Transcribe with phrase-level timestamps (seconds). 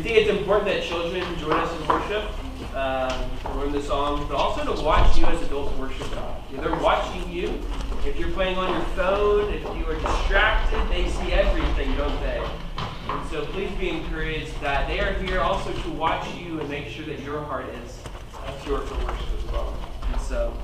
[0.00, 4.34] We think it's important that children join us in worship, um, learn the songs, but
[4.34, 6.42] also to watch you as adults worship God.
[6.50, 7.60] They're watching you.
[8.06, 12.42] If you're playing on your phone, if you are distracted, they see everything, don't they?
[13.08, 16.88] And so please be encouraged that they are here also to watch you and make
[16.88, 18.02] sure that your heart is
[18.62, 19.76] pure for worship as well.
[20.10, 20.56] And so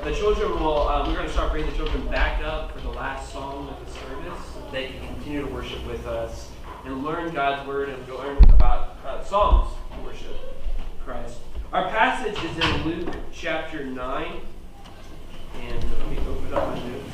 [0.00, 2.80] uh, the children will, um, we're going to start bringing the children back up for
[2.80, 4.56] the last song of the service.
[4.72, 6.49] They can continue to worship with us
[6.84, 9.72] and learn God's word and learn about uh, songs
[10.04, 10.36] worship
[11.04, 11.38] Christ.
[11.72, 14.40] Our passage is in Luke chapter 9.
[15.60, 17.10] And let me open up my notes.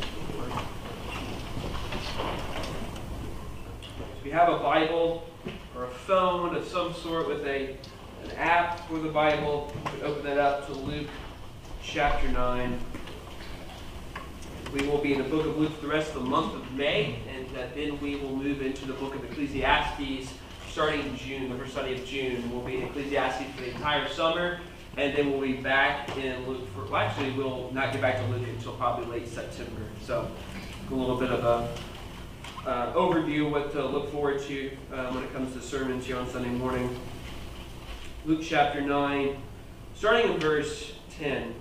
[4.18, 5.28] If you have a Bible
[5.74, 7.76] or a phone of some sort with a
[8.24, 11.08] an app for the Bible, can open that up to Luke
[11.82, 12.78] chapter 9.
[14.72, 16.72] We will be in the book of Luke for the rest of the month of
[16.72, 17.20] May,
[17.56, 20.32] uh, then we will move into the book of Ecclesiastes
[20.70, 22.50] starting in June, the first Sunday of June.
[22.52, 24.60] We'll be in Ecclesiastes for the entire summer,
[24.98, 28.26] and then we'll be back in Luke for, well, actually, we'll not get back to
[28.26, 29.82] Luke until probably late September.
[30.02, 30.30] So,
[30.90, 35.24] a little bit of a uh, overview of what to look forward to uh, when
[35.24, 36.94] it comes to sermons here on Sunday morning.
[38.26, 39.36] Luke chapter 9,
[39.94, 41.54] starting in verse 10.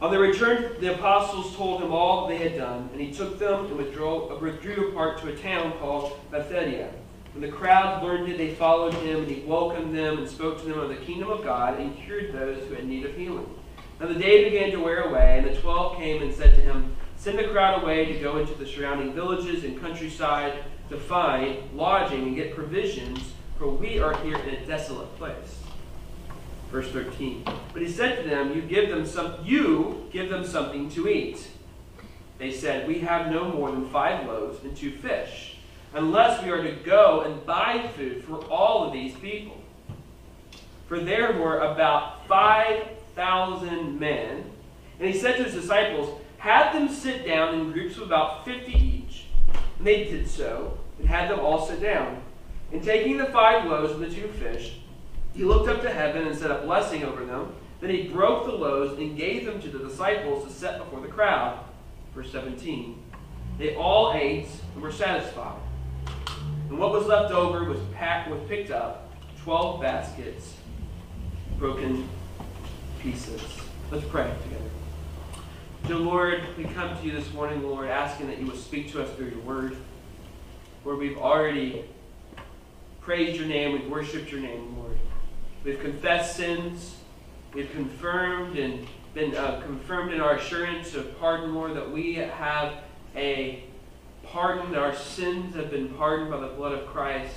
[0.00, 3.66] On their return, the apostles told him all they had done, and he took them
[3.66, 6.92] and withdrew, apart to a town called Bethsaida.
[7.32, 10.68] When the crowd learned it, they followed him, and he welcomed them and spoke to
[10.68, 13.52] them of the kingdom of God and cured those who had need of healing.
[13.98, 16.94] Now the day began to wear away, and the twelve came and said to him,
[17.16, 22.22] Send the crowd away to go into the surrounding villages and countryside to find lodging
[22.22, 25.58] and get provisions, for we are here in a desolate place.
[26.70, 27.44] Verse 13.
[27.72, 31.48] But he said to them, You give them some you give them something to eat.
[32.38, 35.56] They said, We have no more than five loaves and two fish,
[35.94, 39.56] unless we are to go and buy food for all of these people.
[40.86, 44.44] For there were about five thousand men.
[45.00, 48.72] And he said to his disciples, Have them sit down in groups of about fifty
[48.72, 49.24] each.
[49.78, 52.22] And they did so, and had them all sit down.
[52.72, 54.78] And taking the five loaves and the two fish,
[55.38, 57.54] he looked up to heaven and said a blessing over them.
[57.80, 61.06] Then he broke the loaves and gave them to the disciples to set before the
[61.06, 61.60] crowd.
[62.12, 63.00] Verse 17.
[63.56, 65.60] They all ate and were satisfied.
[66.68, 69.12] And what was left over was packed was picked up,
[69.44, 70.56] twelve baskets,
[71.56, 72.08] broken
[72.98, 73.40] pieces.
[73.92, 74.70] Let's pray together.
[75.86, 79.04] Dear Lord, we come to you this morning, Lord, asking that you would speak to
[79.04, 79.76] us through your word.
[80.84, 81.84] Lord, we've already
[83.00, 84.98] praised your name, we've worshipped your name, Lord.
[85.68, 86.96] We've confessed sins.
[87.52, 92.72] We've confirmed and been uh, confirmed in our assurance of pardon, more that we have
[93.14, 93.64] a
[94.22, 94.72] pardon.
[94.72, 97.34] That our sins have been pardoned by the blood of Christ.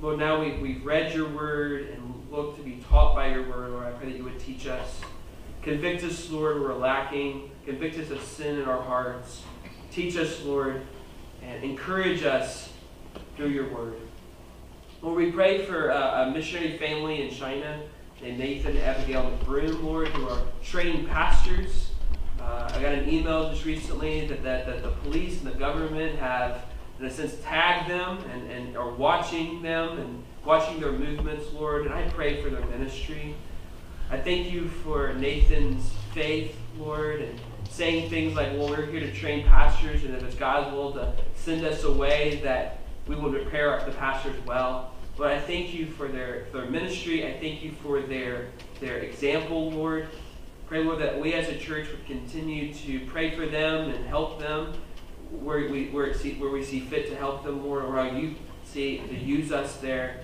[0.00, 3.70] Lord, now we've, we've read your word and look to be taught by your word,
[3.70, 3.84] Lord.
[3.84, 5.00] I pray that you would teach us.
[5.62, 7.50] Convict us, Lord, where we're lacking.
[7.66, 9.42] Convict us of sin in our hearts.
[9.90, 10.82] Teach us, Lord,
[11.42, 12.72] and encourage us
[13.36, 13.96] through your word.
[15.00, 17.80] Lord, we pray for uh, a missionary family in China
[18.20, 21.90] named Nathan and Abigail McBroom, Lord, who are trained pastors.
[22.40, 26.18] Uh, I got an email just recently that, that, that the police and the government
[26.18, 26.64] have,
[26.98, 31.86] in a sense, tagged them and, and are watching them and watching their movements, Lord.
[31.86, 33.36] And I pray for their ministry.
[34.10, 37.38] I thank you for Nathan's faith, Lord, and
[37.70, 41.12] saying things like, well, we're here to train pastors, and if it's God's will to
[41.36, 44.92] send us away, that we will prepare the pastors well.
[45.16, 47.26] But I thank you for their, their ministry.
[47.26, 50.08] I thank you for their, their example, Lord.
[50.68, 54.38] Pray, Lord, that we as a church would continue to pray for them and help
[54.38, 54.74] them
[55.30, 58.34] where we, where, see, where we see fit to help them, Lord, or how you
[58.64, 60.20] see to use us there.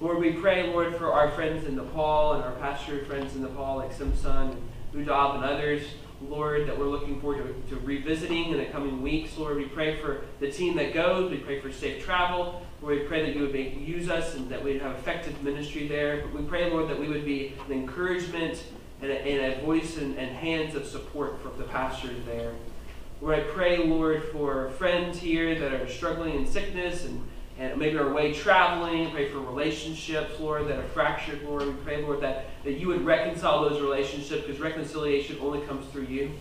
[0.00, 3.76] Lord, we pray, Lord, for our friends in Nepal and our pastor friends in Nepal,
[3.76, 5.82] like Simson and Ujab and others.
[6.28, 9.36] Lord, that we're looking forward to, to, revisiting in the coming weeks.
[9.36, 11.30] Lord, we pray for the team that goes.
[11.30, 12.64] We pray for safe travel.
[12.80, 15.88] Lord, we pray that you would make, use us and that we'd have effective ministry
[15.88, 16.22] there.
[16.22, 18.64] But we pray, Lord, that we would be an encouragement
[19.00, 22.52] and a, and a voice and, and, hands of support for the pastors there.
[23.20, 27.26] Lord, I pray, Lord, for friends here that are struggling in sickness and,
[27.58, 29.10] and maybe are away traveling.
[29.10, 31.66] Pray for relationships, Lord, that are fractured, Lord.
[31.66, 36.06] We pray, Lord, that, that you would reconcile those relationships because reconciliation only comes through
[36.06, 36.32] you.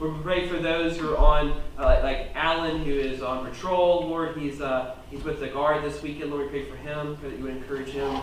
[0.00, 4.08] Lord, we pray for those who are on, uh, like Alan, who is on patrol.
[4.08, 6.32] Lord, he's, uh, he's with the guard this weekend.
[6.32, 7.16] Lord, we pray for him.
[7.16, 8.20] Pray that you would encourage him.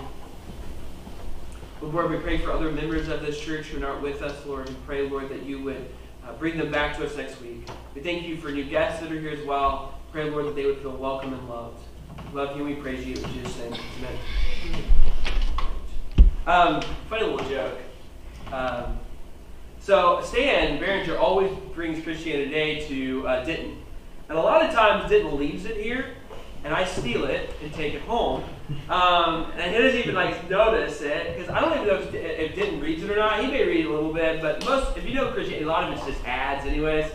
[1.81, 4.69] Lord, we pray for other members of this church who are not with us, Lord.
[4.69, 5.89] We pray, Lord, that you would
[6.27, 7.67] uh, bring them back to us next week.
[7.95, 10.00] We thank you for new guests that are here as well.
[10.11, 11.81] Pray, Lord, that they would feel welcome and loved.
[12.33, 13.15] Love you, and we praise you.
[13.15, 14.83] In Jesus' name, amen.
[16.45, 17.77] Um, funny little joke.
[18.51, 18.99] Um,
[19.79, 23.77] so Stan Behringer always brings Christianity Today to uh, Denton.
[24.27, 26.07] And a lot of times Denton leaves it here,
[26.65, 28.43] and I steal it and take it home.
[28.89, 32.55] Um, and he doesn't even like notice it because I don't even know if, if
[32.57, 33.41] Denton reads it or not.
[33.41, 35.97] He may read a little bit, but most, if you know Christianity, a lot of
[35.97, 37.09] it's just ads, anyways,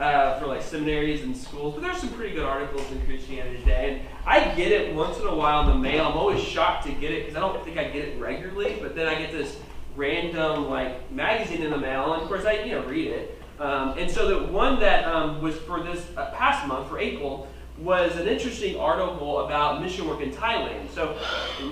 [0.00, 1.74] uh, for like seminaries and schools.
[1.74, 5.26] But there's some pretty good articles in Christianity Today, and I get it once in
[5.26, 6.06] a while in the mail.
[6.06, 8.78] I'm always shocked to get it because I don't think I get it regularly.
[8.80, 9.58] But then I get this
[9.94, 13.42] random like magazine in the mail, and of course I you know read it.
[13.58, 17.46] Um, and so the one that um, was for this uh, past month for April
[17.76, 20.90] was an interesting article about mission work in Thailand.
[20.94, 21.16] So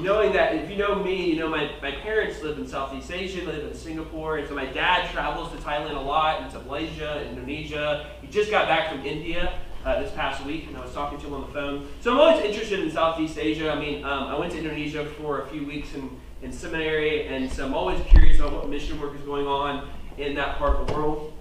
[0.02, 3.44] knowing that, if you know me, you know my, my parents live in Southeast Asia,
[3.44, 7.26] live in Singapore, and so my dad travels to Thailand a lot, and to Malaysia,
[7.28, 8.06] Indonesia.
[8.20, 11.26] He just got back from India uh, this past week, and I was talking to
[11.26, 11.88] him on the phone.
[12.00, 13.70] So I'm always interested in Southeast Asia.
[13.70, 16.10] I mean, um, I went to Indonesia for a few weeks in,
[16.42, 20.34] in seminary, and so I'm always curious about what mission work is going on in
[20.34, 21.32] that part of the world.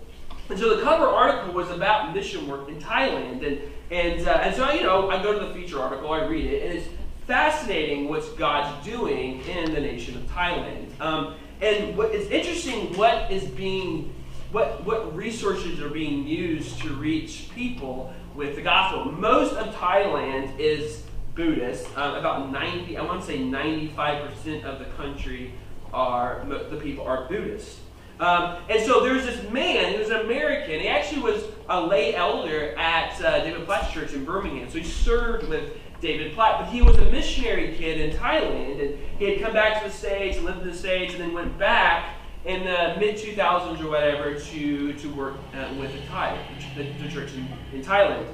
[0.50, 4.54] And so the cover article was about mission work in Thailand, and and, uh, and
[4.54, 6.88] so, you know, I go to the feature article, I read it, and it's
[7.28, 10.88] fascinating what's God's doing in the nation of Thailand.
[11.02, 14.14] Um, and what is interesting, what is being,
[14.54, 19.12] what, what resources are being used to reach people with the gospel.
[19.12, 21.04] Most of Thailand is
[21.36, 21.86] Buddhist.
[21.98, 25.54] Um, about 90, I want to say 95% of the country
[25.92, 27.80] are, the people are Buddhist.
[28.20, 30.80] Um, and so there's this man who's an American.
[30.80, 34.70] He actually was a lay elder at uh, David Platt's church in Birmingham.
[34.70, 39.00] So he served with David Platt, but he was a missionary kid in Thailand, and
[39.18, 41.58] he had come back to the States and lived in the States, and then went
[41.58, 42.16] back
[42.46, 46.38] in the mid 2000s or whatever to, to work uh, with the Thai,
[46.76, 48.26] the, the church in, in Thailand.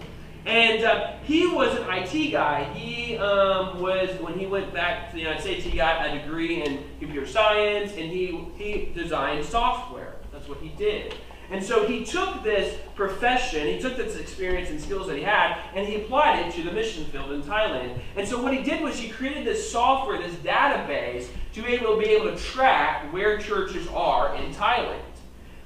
[0.46, 2.66] And uh, he was an IT guy.
[2.74, 6.62] He um, was, when he went back to the United States, he got a degree
[6.64, 10.16] in computer science and he, he designed software.
[10.34, 11.16] That's what he did.
[11.54, 15.60] And so he took this profession, he took this experience and skills that he had,
[15.76, 18.00] and he applied it to the mission field in Thailand.
[18.16, 21.96] And so what he did was he created this software, this database, to be able
[21.96, 25.00] to be able to track where churches are in Thailand.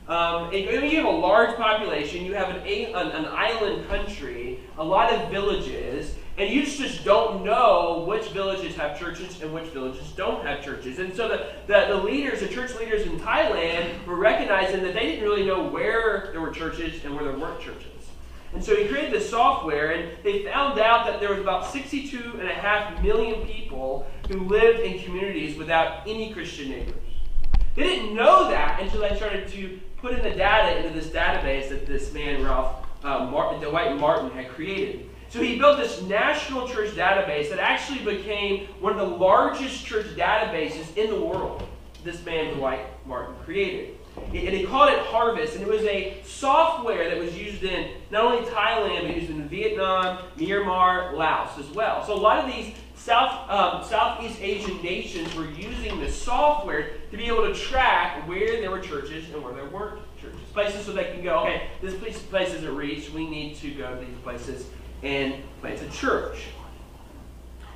[0.09, 5.13] Um, you have a large population, you have an, an, an, island country, a lot
[5.13, 5.96] of villages,
[6.37, 10.99] and you just don't know which villages have churches and which villages don't have churches.
[10.99, 15.07] And so the, the, the leaders, the church leaders in Thailand, were recognizing that they
[15.07, 17.87] didn't really know where there were churches and where there weren't churches.
[18.53, 23.03] And so he created this software, and they found out that there was about 62.5
[23.03, 26.93] million people who lived in communities without any Christian neighbors.
[27.75, 31.69] They didn't know that until they started to put in the data into this database
[31.69, 35.09] that this man, Ralph uh, Martin, Dwight Martin, had created.
[35.29, 40.07] So he built this national church database that actually became one of the largest church
[40.15, 41.67] databases in the world.
[42.03, 43.97] This man, Dwight Martin, created.
[44.17, 48.25] And he called it Harvest, and it was a software that was used in not
[48.25, 52.03] only Thailand, but used in Vietnam, Myanmar, Laos as well.
[52.05, 57.17] So a lot of these South, um, Southeast Asian nations were using this software to
[57.17, 60.39] be able to track where there were churches and where there weren't churches.
[60.51, 63.11] Places so they can go, okay, this place, place isn't reached.
[63.11, 64.65] We need to go to these places
[65.03, 66.39] and plant a church.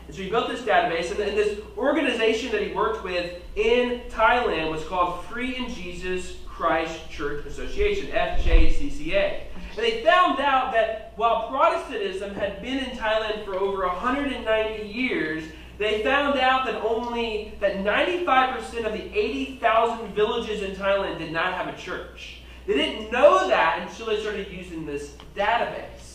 [0.08, 4.02] And so he built this database, and, and this organization that he worked with in
[4.10, 9.42] Thailand was called Free in Jesus Christ Church Association, FJCCA.
[9.76, 15.44] And they found out that while Protestantism had been in Thailand for over 190 years,
[15.78, 21.54] they found out that only that 95% of the 80,000 villages in Thailand did not
[21.54, 22.42] have a church.
[22.68, 26.11] They didn't know that until they started using this database.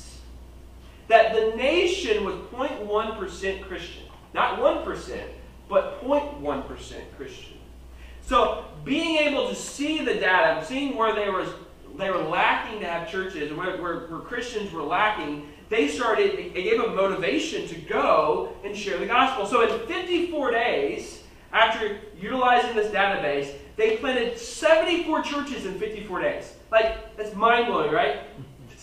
[1.09, 4.03] That the nation was 0.1% Christian.
[4.35, 5.23] Not 1%,
[5.69, 6.67] but 0.1%
[7.17, 7.59] Christian.
[8.23, 11.49] So being able to see the data, seeing where there was
[11.97, 16.55] they were lacking to have churches, where, where, where Christians were lacking, they started, it
[16.55, 19.47] gave them motivation to go and share the gospel.
[19.47, 21.23] So in 54 days,
[21.53, 26.55] after utilizing this database, they planted 74 churches in 54 days.
[26.71, 28.21] Like, that's mind blowing, right?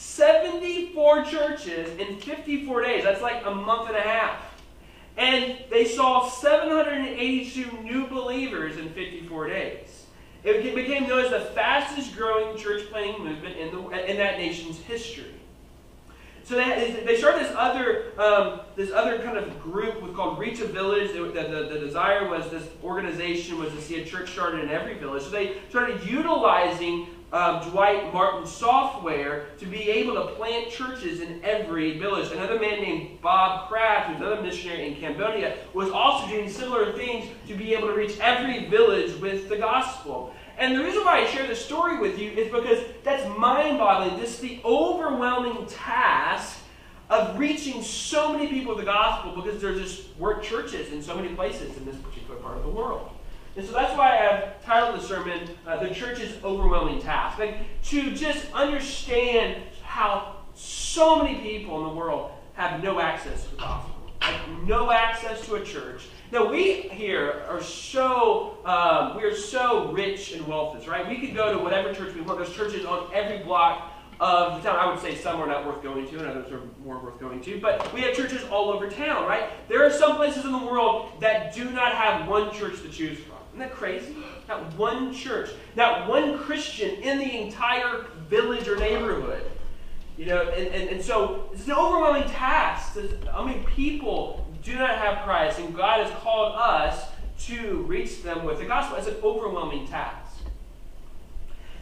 [0.04, 3.04] 74 churches in 54 days.
[3.04, 4.54] That's like a month and a half.
[5.18, 10.06] And they saw 782 new believers in 54 days.
[10.44, 14.78] It became known as the fastest growing church planting movement in, the, in that nation's
[14.80, 15.34] history.
[16.44, 20.66] So they, they started this other, um, this other kind of group called Reach a
[20.66, 21.14] Village.
[21.14, 24.96] The, the, the desire was this organization was to see a church started in every
[24.96, 25.24] village.
[25.24, 31.44] So they started utilizing um, Dwight Martin software to be able to plant churches in
[31.44, 32.32] every village.
[32.32, 37.28] Another man named Bob Kraft, who's another missionary in Cambodia, was also doing similar things
[37.48, 40.32] to be able to reach every village with the gospel.
[40.60, 44.20] And the reason why I share this story with you is because that's mind boggling.
[44.20, 46.60] This is the overwhelming task
[47.10, 51.16] of reaching so many people with the gospel because there just weren't churches in so
[51.16, 53.10] many places in this particular part of the world.
[53.56, 57.38] And so that's why I've titled the sermon, uh, The Church's Overwhelming Task.
[57.38, 63.52] Like, to just understand how so many people in the world have no access to
[63.52, 66.08] the gospel, like no access to a church.
[66.32, 71.08] Now, we here are so, um, we are so rich and wealthy, right?
[71.08, 72.40] We could go to whatever church we want.
[72.40, 74.80] There's churches on every block of the town.
[74.80, 77.42] I would say some are not worth going to, and others are more worth going
[77.42, 77.60] to.
[77.60, 79.50] But we have churches all over town, right?
[79.70, 83.20] There are some places in the world that do not have one church to choose
[83.20, 83.33] from.
[83.54, 84.16] Isn't that crazy?
[84.48, 89.44] Not one church, not one Christian in the entire village or neighborhood.
[90.18, 92.98] You know, and, and, and so it's an overwhelming task.
[93.32, 97.06] I mean, people do not have Christ, and God has called us
[97.46, 98.98] to reach them with the gospel.
[98.98, 100.23] It's an overwhelming task.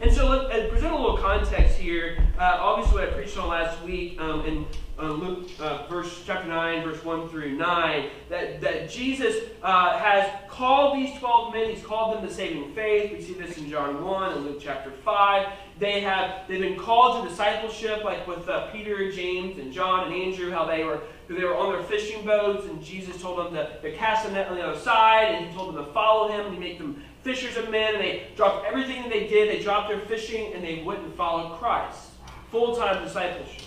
[0.00, 2.18] And so, let, uh, present a little context here.
[2.36, 4.66] Uh, obviously, what I preached on last week um, in
[4.98, 10.28] uh, Luke, uh, verse chapter nine, verse one through nine, that that Jesus uh, has
[10.48, 11.70] called these twelve men.
[11.70, 13.12] He's called them to saving faith.
[13.12, 15.52] We see this in John one and Luke chapter five.
[15.78, 20.50] They have they've been called to discipleship, like with Peter, James, and John and Andrew.
[20.50, 23.96] How they were they were on their fishing boats, and Jesus told them to, to
[23.96, 26.54] cast the net on the other side, and he told them to follow him, and
[26.54, 29.48] he make them fishers of men, and they dropped everything that they did.
[29.48, 32.10] They dropped their fishing, and they went and followed Christ.
[32.50, 33.62] Full time discipleship.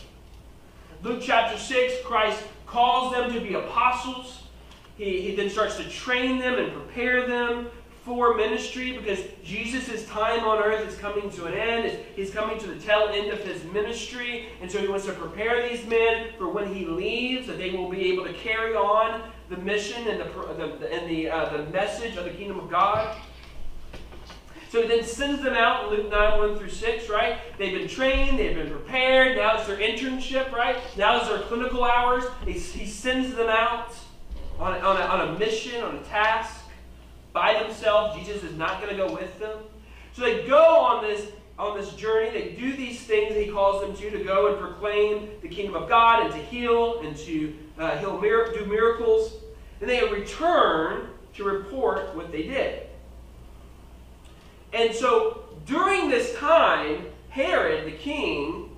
[1.02, 4.44] Luke chapter 6, Christ calls them to be apostles.
[4.98, 7.68] He, he then starts to train them and prepare them
[8.06, 11.98] for ministry because Jesus' time on earth is coming to an end.
[12.16, 14.50] He's coming to the tail end of his ministry.
[14.62, 17.90] And so he wants to prepare these men for when he leaves, that they will
[17.90, 22.16] be able to carry on the mission and the, the, and the, uh, the message
[22.16, 23.18] of the kingdom of God.
[24.70, 27.38] So he then sends them out in Luke 9, 1 through 6, right?
[27.58, 29.38] They've been trained, they've been prepared.
[29.38, 30.78] Now it's their internship, right?
[30.98, 32.24] Now it's their clinical hours.
[32.46, 33.94] He, he sends them out
[34.60, 36.62] on a, on, a, on a mission, on a task,
[37.32, 38.18] by themselves.
[38.18, 39.60] Jesus is not going to go with them.
[40.14, 42.32] So they go on this on this journey.
[42.32, 45.76] They do these things that he calls them to, to go and proclaim the kingdom
[45.82, 49.34] of God and to heal and to uh, heal, do miracles.
[49.80, 52.85] And they return to report what they did.
[54.76, 58.76] And so during this time, Herod, the king,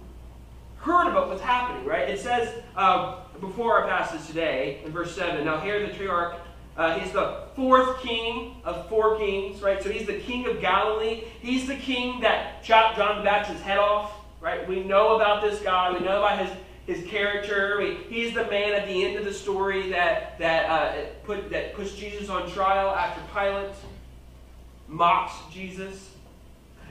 [0.77, 2.07] heard about what's happening, right?
[2.07, 6.39] It says uh, before our passage today, in verse 7, now Herod the Tetrarch,
[6.77, 9.81] uh, he's the fourth king of four kings, right?
[9.81, 11.23] So he's the king of Galilee.
[11.41, 14.67] He's the king that chopped John the Baptist's head off, right?
[14.67, 15.91] We know about this guy.
[15.91, 17.77] We know about his his character.
[17.79, 21.73] Mean, he's the man at the end of the story that that uh, put that
[21.73, 23.75] pushed Jesus on trial after Pilate
[24.87, 26.11] mocks Jesus.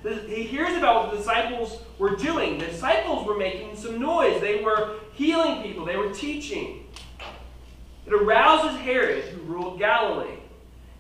[0.03, 2.59] He hears about what the disciples were doing.
[2.59, 4.41] The disciples were making some noise.
[4.41, 5.85] They were healing people.
[5.85, 6.87] They were teaching.
[8.07, 10.39] It arouses Herod, who ruled Galilee.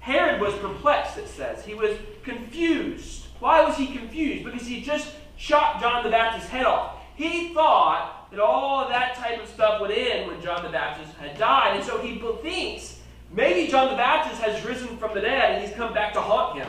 [0.00, 1.65] Herod was perplexed, it says.
[1.65, 3.26] He was confused.
[3.38, 4.45] Why was he confused?
[4.45, 6.97] Because he just chopped John the Baptist's head off.
[7.15, 11.12] He thought that all of that type of stuff would end when John the Baptist
[11.17, 11.76] had died.
[11.76, 13.00] And so he thinks
[13.31, 16.59] maybe John the Baptist has risen from the dead and he's come back to haunt
[16.59, 16.69] him.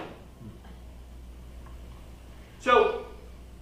[2.60, 3.06] So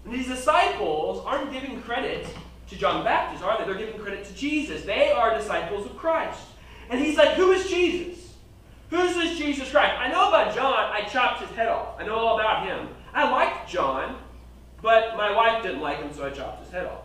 [0.05, 2.27] these disciples aren't giving credit
[2.69, 3.65] to John the Baptist, are they?
[3.65, 4.83] They're giving credit to Jesus.
[4.83, 6.41] They are disciples of Christ.
[6.89, 8.33] And he's like, Who is Jesus?
[8.89, 9.95] Who's this Jesus Christ?
[9.97, 10.73] I know about John.
[10.73, 11.99] I chopped his head off.
[11.99, 12.89] I know all about him.
[13.13, 14.17] I liked John,
[14.81, 17.01] but my wife didn't like him, so I chopped his head off.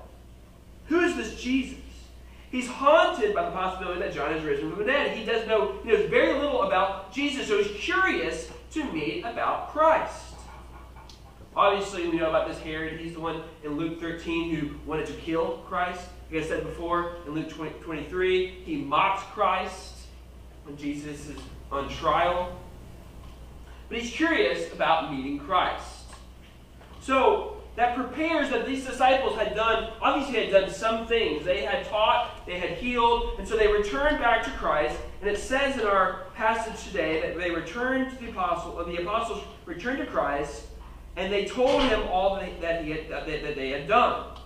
[0.86, 1.78] Who is this Jesus?
[2.50, 5.16] He's haunted by the possibility that John has risen from the dead.
[5.16, 9.70] He does know, he knows very little about Jesus, so he's curious to meet about
[9.70, 10.29] Christ.
[11.56, 13.00] Obviously, we know about this Herod.
[13.00, 16.02] He's the one in Luke 13 who wanted to kill Christ.
[16.30, 20.06] Like I said before, in Luke 20, 23, he mocks Christ
[20.64, 21.38] when Jesus is
[21.72, 22.56] on trial.
[23.88, 26.04] But he's curious about meeting Christ.
[27.00, 31.44] So, that prepares that these disciples had done, obviously had done some things.
[31.44, 34.98] They had taught, they had healed, and so they returned back to Christ.
[35.20, 39.42] And it says in our passage today that they returned to the apostle, the apostles
[39.66, 40.64] returned to Christ
[41.16, 44.36] and they told him all that, he had, that, they had done.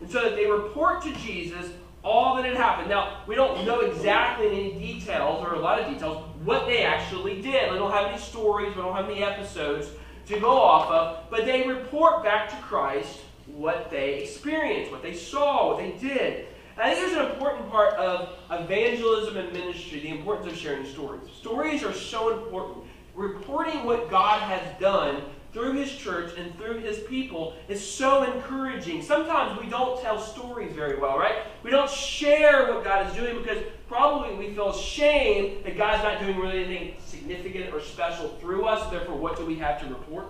[0.00, 1.70] And so that they report to Jesus
[2.04, 2.88] all that had happened.
[2.88, 7.40] Now, we don't know exactly any details, or a lot of details, what they actually
[7.40, 7.70] did.
[7.70, 9.88] We don't have any stories, we don't have any episodes.
[10.26, 15.14] to go off of, but they report back to Christ what they experienced, what they
[15.14, 16.46] saw, what they did.
[16.76, 20.86] And I think there's an important part of evangelism and ministry, the importance of sharing
[20.86, 21.22] stories.
[21.40, 22.86] Stories are so important.
[23.14, 29.02] Reporting what God has done through his church and through his people is so encouraging.
[29.02, 31.42] Sometimes we don't tell stories very well, right?
[31.62, 36.20] We don't share what God is doing because probably we feel shame that God's not
[36.20, 38.90] doing really anything significant or special through us.
[38.90, 40.26] Therefore, what do we have to report?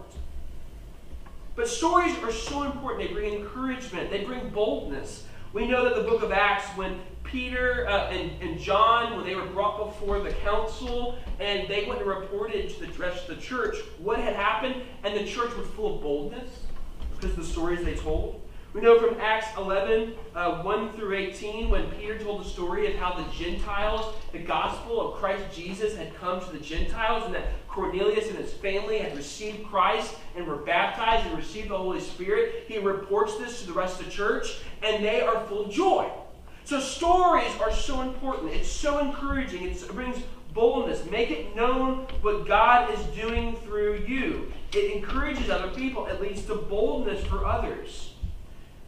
[1.54, 3.08] But stories are so important.
[3.08, 5.26] They bring encouragement, they bring boldness.
[5.52, 6.98] We know that the book of Acts, when
[7.32, 12.00] Peter uh, and, and John, when they were brought before the council and they went
[12.00, 15.66] and reported to the rest of the church what had happened, and the church was
[15.68, 16.50] full of boldness
[17.14, 18.38] because of the stories they told.
[18.74, 22.98] We know from Acts 11, uh, 1 through 18, when Peter told the story of
[22.98, 27.66] how the Gentiles, the gospel of Christ Jesus had come to the Gentiles, and that
[27.68, 32.64] Cornelius and his family had received Christ and were baptized and received the Holy Spirit.
[32.66, 36.10] He reports this to the rest of the church, and they are full of joy.
[36.64, 38.52] So stories are so important.
[38.52, 39.64] It's so encouraging.
[39.64, 40.22] It's, it brings
[40.54, 41.04] boldness.
[41.10, 44.52] Make it known what God is doing through you.
[44.72, 46.06] It encourages other people.
[46.06, 48.14] It leads to boldness for others.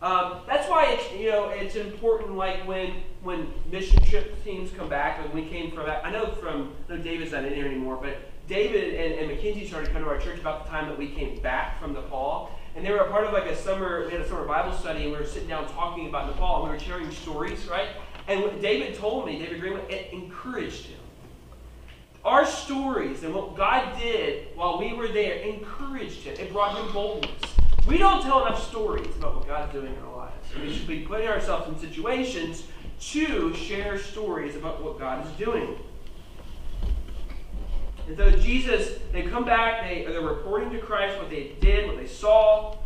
[0.03, 2.37] Um, that's why it's you know it's important.
[2.37, 6.73] Like when when mission trip teams come back, and we came from I know from
[6.91, 10.19] no David's not in here anymore, but David and, and Mackenzie started coming to our
[10.19, 13.25] church about the time that we came back from Nepal, and they were a part
[13.25, 14.05] of like a summer.
[14.07, 16.65] We had a summer Bible study, and we were sitting down talking about Nepal, and
[16.65, 17.89] we were sharing stories, right?
[18.27, 20.99] And David told me, David Greenwood, it encouraged him.
[22.25, 26.35] Our stories and what God did while we were there encouraged him.
[26.39, 27.43] It brought him boldness.
[27.87, 30.35] We don't tell enough stories about what God's doing in our lives.
[30.59, 32.65] We should be putting ourselves in situations
[33.13, 35.77] to share stories about what God is doing.
[38.07, 41.97] And so Jesus, they come back, they, they're reporting to Christ what they did, what
[41.97, 42.77] they saw,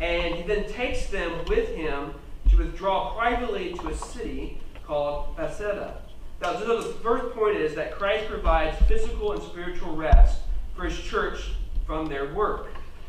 [0.00, 2.14] and he then takes them with him
[2.50, 6.02] to withdraw privately to a city called Bethsaida.
[6.40, 10.40] Now, so the first point is that Christ provides physical and spiritual rest
[10.74, 11.50] for his church
[11.86, 12.68] from their work.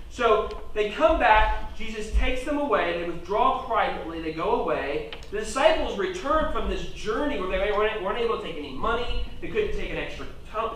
[0.09, 5.11] So they come back, Jesus takes them away, they withdraw privately, they go away.
[5.31, 9.25] The disciples return from this journey where they weren't, weren't able to take any money,
[9.39, 10.25] they couldn't take an extra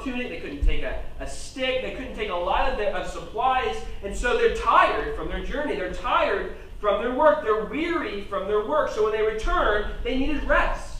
[0.04, 3.08] tunic, they couldn't take a, a stick, they couldn't take a lot of, the, of
[3.08, 5.76] supplies, and so they're tired from their journey.
[5.76, 8.92] They're tired from their work, they're weary from their work.
[8.92, 11.00] So when they return, they needed rest.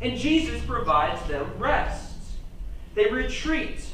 [0.00, 2.14] And Jesus provides them rest.
[2.94, 3.86] They retreat.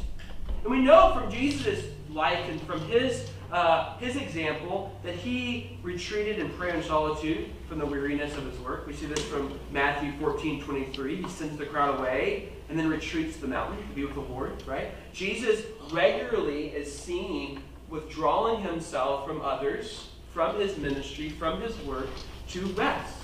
[0.62, 6.38] And we know from Jesus' life and from his uh, his example that he retreated
[6.38, 8.86] in prayer and solitude from the weariness of his work.
[8.86, 11.22] We see this from Matthew 14 23.
[11.22, 14.20] He sends the crowd away and then retreats to the mountain to be with the
[14.20, 14.92] Lord, right?
[15.12, 22.08] Jesus regularly is seen withdrawing himself from others, from his ministry, from his work
[22.48, 23.14] to rest.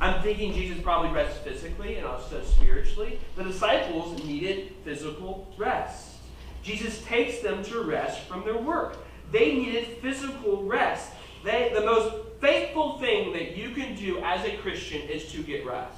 [0.00, 3.20] I'm thinking Jesus probably rests physically and also spiritually.
[3.36, 6.16] The disciples needed physical rest.
[6.62, 8.98] Jesus takes them to rest from their work.
[9.30, 11.12] They needed physical rest.
[11.44, 15.66] They, the most faithful thing that you can do as a Christian is to get
[15.66, 15.96] rest.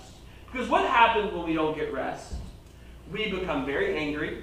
[0.50, 2.34] Because what happens when we don't get rest?
[3.12, 4.42] We become very angry.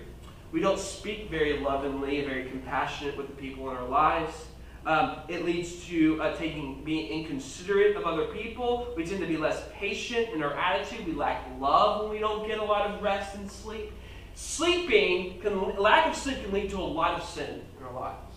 [0.52, 4.46] We don't speak very lovingly, very compassionate with the people in our lives.
[4.86, 8.94] Um, it leads to uh, taking being inconsiderate of other people.
[8.96, 11.08] We tend to be less patient in our attitude.
[11.08, 13.92] We lack love when we don't get a lot of rest and sleep.
[14.36, 18.36] Sleeping can lack of sleep can lead to a lot of sin in our lives.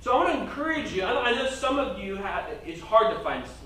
[0.00, 1.04] So I want to encourage you.
[1.04, 3.61] I know some of you have, it's hard to find sleep.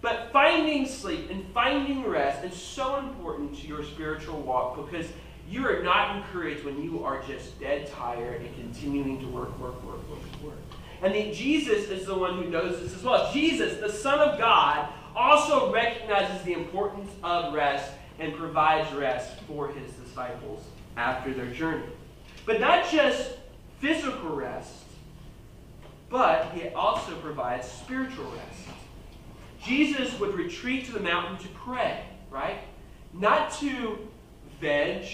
[0.00, 5.06] But finding sleep and finding rest is so important to your spiritual walk because
[5.50, 9.82] you are not encouraged when you are just dead tired and continuing to work, work,
[9.84, 10.58] work, work, work.
[11.02, 13.32] And the, Jesus is the one who knows this as well.
[13.32, 19.68] Jesus, the Son of God, also recognizes the importance of rest and provides rest for
[19.68, 20.64] his disciples
[20.96, 21.86] after their journey.
[22.44, 23.32] But not just
[23.80, 24.72] physical rest,
[26.10, 28.77] but he also provides spiritual rest.
[29.68, 32.60] Jesus would retreat to the mountain to pray, right?
[33.12, 33.98] Not to
[34.60, 35.06] veg,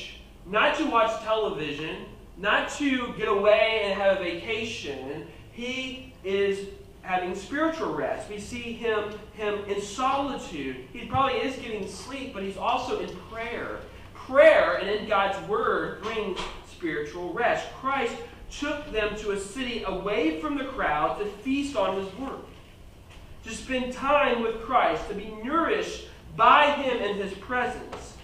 [0.46, 5.26] not to watch television, not to get away and have a vacation.
[5.50, 6.68] He is
[7.02, 8.30] having spiritual rest.
[8.30, 10.76] We see him, him in solitude.
[10.92, 13.80] He probably is getting sleep, but he's also in prayer.
[14.14, 16.38] Prayer and in God's word brings
[16.70, 17.66] spiritual rest.
[17.74, 18.14] Christ
[18.50, 22.46] took them to a city away from the crowd to feast on his work,
[23.44, 28.14] to spend time with Christ, to be nourished by him in his presence.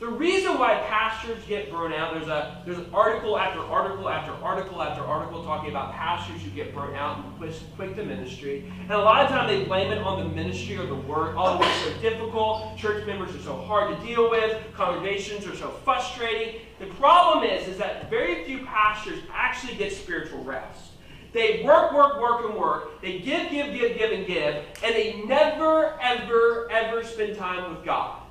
[0.00, 4.82] The reason why pastors get burnt out, there's a there's article after article after article
[4.82, 8.70] after article talking about pastors who get burnt out and quit, quit the ministry.
[8.82, 11.36] And a lot of times they blame it on the ministry or the work.
[11.36, 12.76] All Oh, it's so difficult.
[12.76, 14.60] Church members are so hard to deal with.
[14.74, 16.60] Congregations are so frustrating.
[16.80, 20.90] The problem is, is that very few pastors actually get spiritual rest.
[21.34, 23.02] They work, work, work, and work.
[23.02, 24.54] They give, give, give, give, and give.
[24.84, 28.22] And they never, ever, ever spend time with God.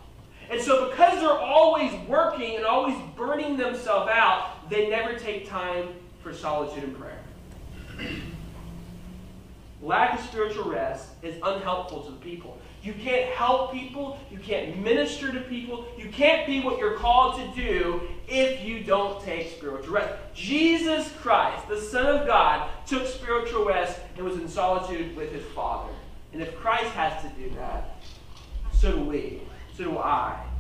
[0.50, 5.90] And so, because they're always working and always burning themselves out, they never take time
[6.22, 7.20] for solitude and prayer.
[9.84, 12.58] Lack of spiritual rest is unhelpful to the people.
[12.82, 17.36] You can't help people, you can't minister to people, you can't be what you're called
[17.36, 20.14] to do if you don't take spiritual rest.
[20.34, 25.44] Jesus Christ, the Son of God, took spiritual rest and was in solitude with his
[25.48, 25.92] Father.
[26.32, 27.98] And if Christ has to do that,
[28.72, 29.42] so do we
[29.76, 30.53] so do I.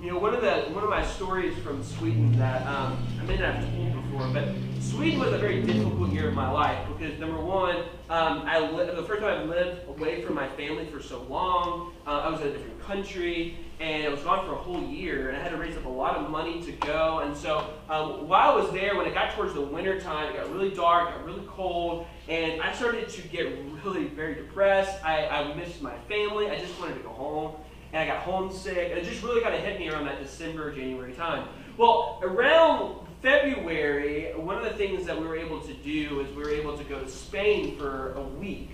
[0.00, 3.36] You know, one of the one of my stories from Sweden that um, I may
[3.36, 4.48] not have told before, but
[4.80, 8.96] Sweden was a very difficult year of my life because number one, um, I lived
[8.96, 11.92] the first time I lived away from my family for so long.
[12.06, 15.30] Uh, I was in a different country, and I was gone for a whole year,
[15.30, 17.18] and I had to raise up a lot of money to go.
[17.18, 20.36] And so um, while I was there, when it got towards the winter time, it
[20.36, 23.52] got really dark, it got really cold, and I started to get
[23.84, 25.04] really very depressed.
[25.04, 26.48] I, I missed my family.
[26.50, 27.56] I just wanted to go home
[27.92, 28.90] and I got homesick.
[28.90, 31.48] And it just really kind of hit me around that December, January time.
[31.76, 36.42] Well, around February, one of the things that we were able to do is we
[36.42, 38.70] were able to go to Spain for a week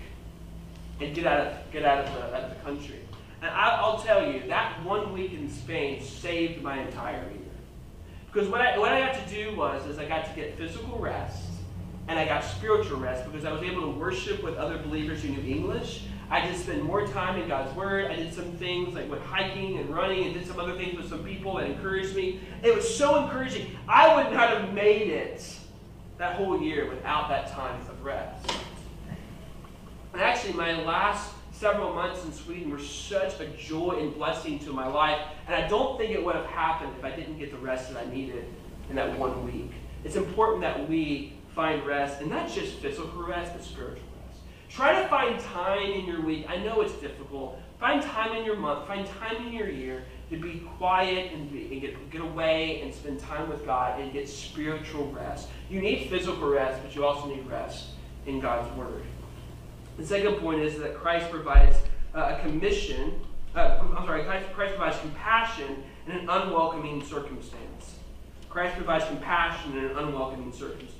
[1.01, 2.99] and get out of get out of the, out of the country.
[3.41, 7.41] And I, will tell you, that one week in Spain saved my entire year.
[8.31, 10.97] Because what I, what I got to do was is I got to get physical
[10.97, 11.43] rest
[12.07, 15.29] and I got spiritual rest because I was able to worship with other believers who
[15.29, 16.03] knew English.
[16.29, 18.11] I did spend more time in God's Word.
[18.11, 21.09] I did some things like went hiking and running and did some other things with
[21.09, 22.39] some people that encouraged me.
[22.63, 23.67] It was so encouraging.
[23.87, 25.47] I would not have made it
[26.17, 28.51] that whole year without that time of rest.
[30.13, 34.71] And actually, my last several months in Sweden were such a joy and blessing to
[34.71, 35.21] my life.
[35.45, 38.01] And I don't think it would have happened if I didn't get the rest that
[38.05, 38.45] I needed
[38.89, 39.71] in that one week.
[40.03, 44.03] It's important that we find rest, and not just physical rest, but spiritual
[44.75, 46.47] Try to find time in your week.
[46.49, 47.57] I know it's difficult.
[47.79, 51.71] Find time in your month, find time in your year to be quiet and, be,
[51.71, 55.47] and get, get away and spend time with God and get spiritual rest.
[55.69, 57.91] You need physical rest, but you also need rest
[58.25, 59.03] in God's Word.
[59.95, 61.77] The second point is that Christ provides
[62.13, 63.17] uh, a commission,
[63.55, 67.95] uh, I'm sorry, Christ, Christ provides compassion in an unwelcoming circumstance.
[68.49, 70.94] Christ provides compassion in an unwelcoming circumstance.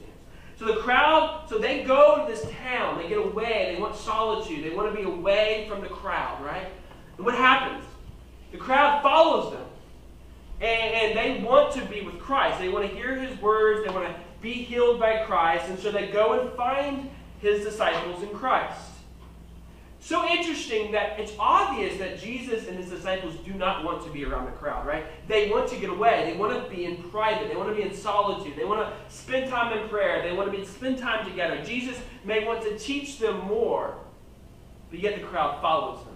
[0.57, 4.63] So the crowd, so they go to this town, they get away, they want solitude,
[4.63, 6.67] they want to be away from the crowd, right?
[7.17, 7.83] And what happens?
[8.51, 9.65] The crowd follows them.
[10.61, 12.59] And, and they want to be with Christ.
[12.59, 15.91] They want to hear his words, they want to be healed by Christ, and so
[15.91, 17.09] they go and find
[17.41, 18.79] his disciples in Christ.
[20.05, 24.23] So interesting that it's obvious that Jesus and his disciples do not want to be
[24.23, 25.03] around the crowd, right?
[25.27, 26.29] They want to get away.
[26.31, 27.47] They want to be in private.
[27.47, 28.55] They want to be in solitude.
[28.55, 30.21] They want to spend time in prayer.
[30.21, 31.59] They want to be, spend time together.
[31.63, 33.95] Jesus may want to teach them more,
[34.91, 36.13] but yet the crowd follows them.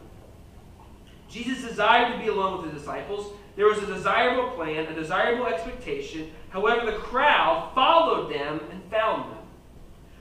[1.28, 3.34] Jesus desired to be alone with his disciples.
[3.56, 6.30] There was a desirable plan, a desirable expectation.
[6.50, 9.40] However, the crowd followed them and found them.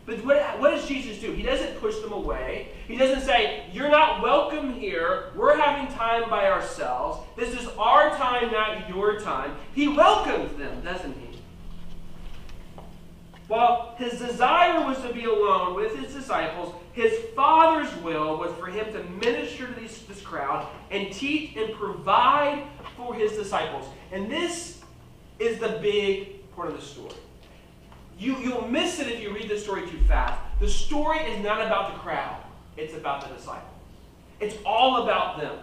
[0.08, 1.32] But what, what does Jesus do?
[1.32, 2.68] He doesn't push them away.
[2.86, 5.32] He doesn't say, You're not welcome here.
[5.36, 7.20] We're having time by ourselves.
[7.36, 9.54] This is our time, not your time.
[9.74, 11.38] He welcomes them, doesn't he?
[13.48, 18.68] While his desire was to be alone with his disciples, his Father's will was for
[18.68, 22.62] him to minister to these, this crowd and teach and provide
[22.96, 23.84] for his disciples.
[24.10, 24.80] And this
[25.38, 27.12] is the big part of the story.
[28.18, 30.40] You, you'll miss it if you read the story too fast.
[30.60, 32.42] The story is not about the crowd,
[32.76, 33.64] it's about the disciples.
[34.40, 35.58] It's all about them.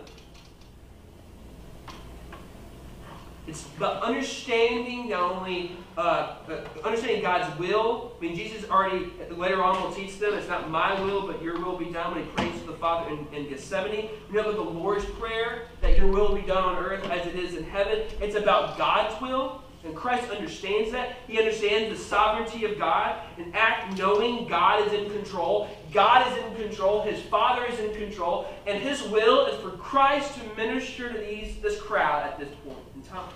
[3.48, 6.36] It's about understanding not only uh,
[6.84, 8.14] understanding God's will.
[8.18, 11.60] I mean, Jesus already later on will teach them it's not my will, but your
[11.60, 14.10] will be done when he prays to the Father in, in Gethsemane.
[14.30, 17.64] Remember the Lord's Prayer that your will be done on earth as it is in
[17.66, 18.00] heaven.
[18.20, 19.62] It's about God's will.
[19.86, 21.18] And Christ understands that.
[21.28, 25.70] He understands the sovereignty of God and act knowing God is in control.
[25.94, 27.04] God is in control.
[27.04, 28.48] His Father is in control.
[28.66, 32.80] And his will is for Christ to minister to these, this crowd at this point
[32.96, 33.30] in time.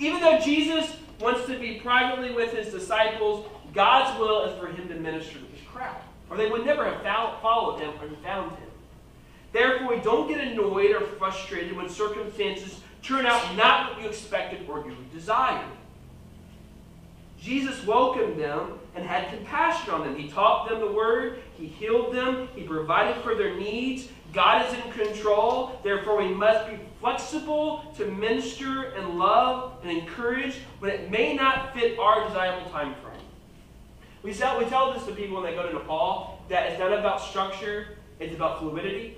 [0.00, 4.88] Even though Jesus wants to be privately with his disciples, God's will is for him
[4.88, 6.02] to minister to this crowd.
[6.28, 8.68] Or they would never have followed him or found him.
[9.52, 14.68] Therefore, we don't get annoyed or frustrated when circumstances turn out not what you expected
[14.68, 15.68] or you desired.
[17.40, 20.16] Jesus welcomed them and had compassion on them.
[20.16, 24.08] He taught them the word, He healed them, He provided for their needs.
[24.32, 30.54] God is in control, therefore, we must be flexible to minister and love and encourage
[30.78, 33.20] when it may not fit our desirable time frame.
[34.22, 36.92] We tell, we tell this to people when they go to Nepal that it's not
[36.92, 39.16] about structure, it's about fluidity.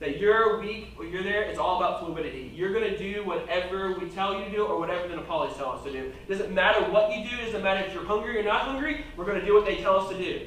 [0.00, 2.52] That you're weak or you're there, it's all about fluidity.
[2.54, 5.70] You're going to do whatever we tell you to do or whatever the Nepalis tell
[5.70, 6.12] us to do.
[6.26, 9.04] It doesn't matter what you do, it doesn't matter if you're hungry or not hungry,
[9.16, 10.46] we're going to do what they tell us to do.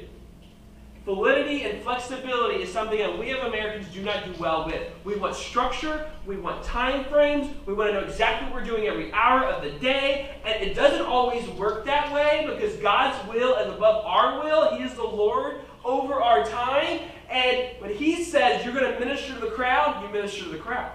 [1.04, 4.88] Fluidity and flexibility is something that we as Americans do not do well with.
[5.02, 8.86] We want structure, we want time frames, we want to know exactly what we're doing
[8.86, 13.56] every hour of the day, and it doesn't always work that way because God's will
[13.56, 14.76] is above our will.
[14.76, 17.00] He is the Lord over our time,
[17.32, 20.58] and when he says you're going to minister to the crowd, you minister to the
[20.58, 20.92] crowd.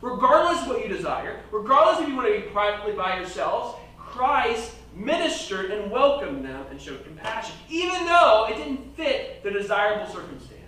[0.00, 4.74] Regardless of what you desire, regardless if you want to be privately by yourselves, Christ
[4.94, 10.58] ministered and welcomed them and showed compassion, even though it didn't fit the desirable circumstance.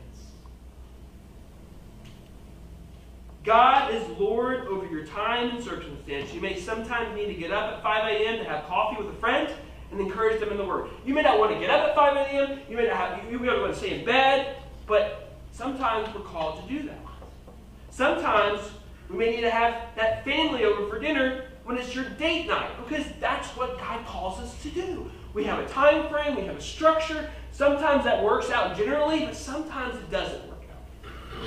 [3.42, 6.32] God is Lord over your time and circumstance.
[6.32, 8.38] You may sometimes need to get up at 5 a.m.
[8.38, 9.52] to have coffee with a friend
[9.90, 10.88] and encourage them in the Word.
[11.04, 12.60] You may not want to get up at 5 a.m.
[12.70, 14.56] You may not have, you may not want to stay in bed.
[14.86, 16.98] But sometimes we're called to do that.
[17.90, 18.60] Sometimes
[19.08, 22.70] we may need to have that family over for dinner when it's your date night
[22.84, 25.10] because that's what God calls us to do.
[25.32, 27.30] We have a time frame, we have a structure.
[27.52, 31.42] Sometimes that works out generally, but sometimes it doesn't work out.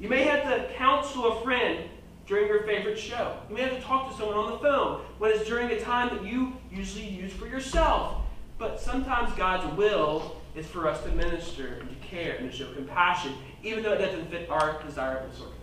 [0.00, 1.88] You may have to counsel a friend
[2.26, 3.36] during your favorite show.
[3.48, 6.16] You may have to talk to someone on the phone when it's during a time
[6.16, 8.22] that you usually use for yourself.
[8.58, 12.72] But sometimes God's will is for us to minister and to care and to show
[12.72, 15.60] compassion, even though it doesn't fit our desirable circumstance.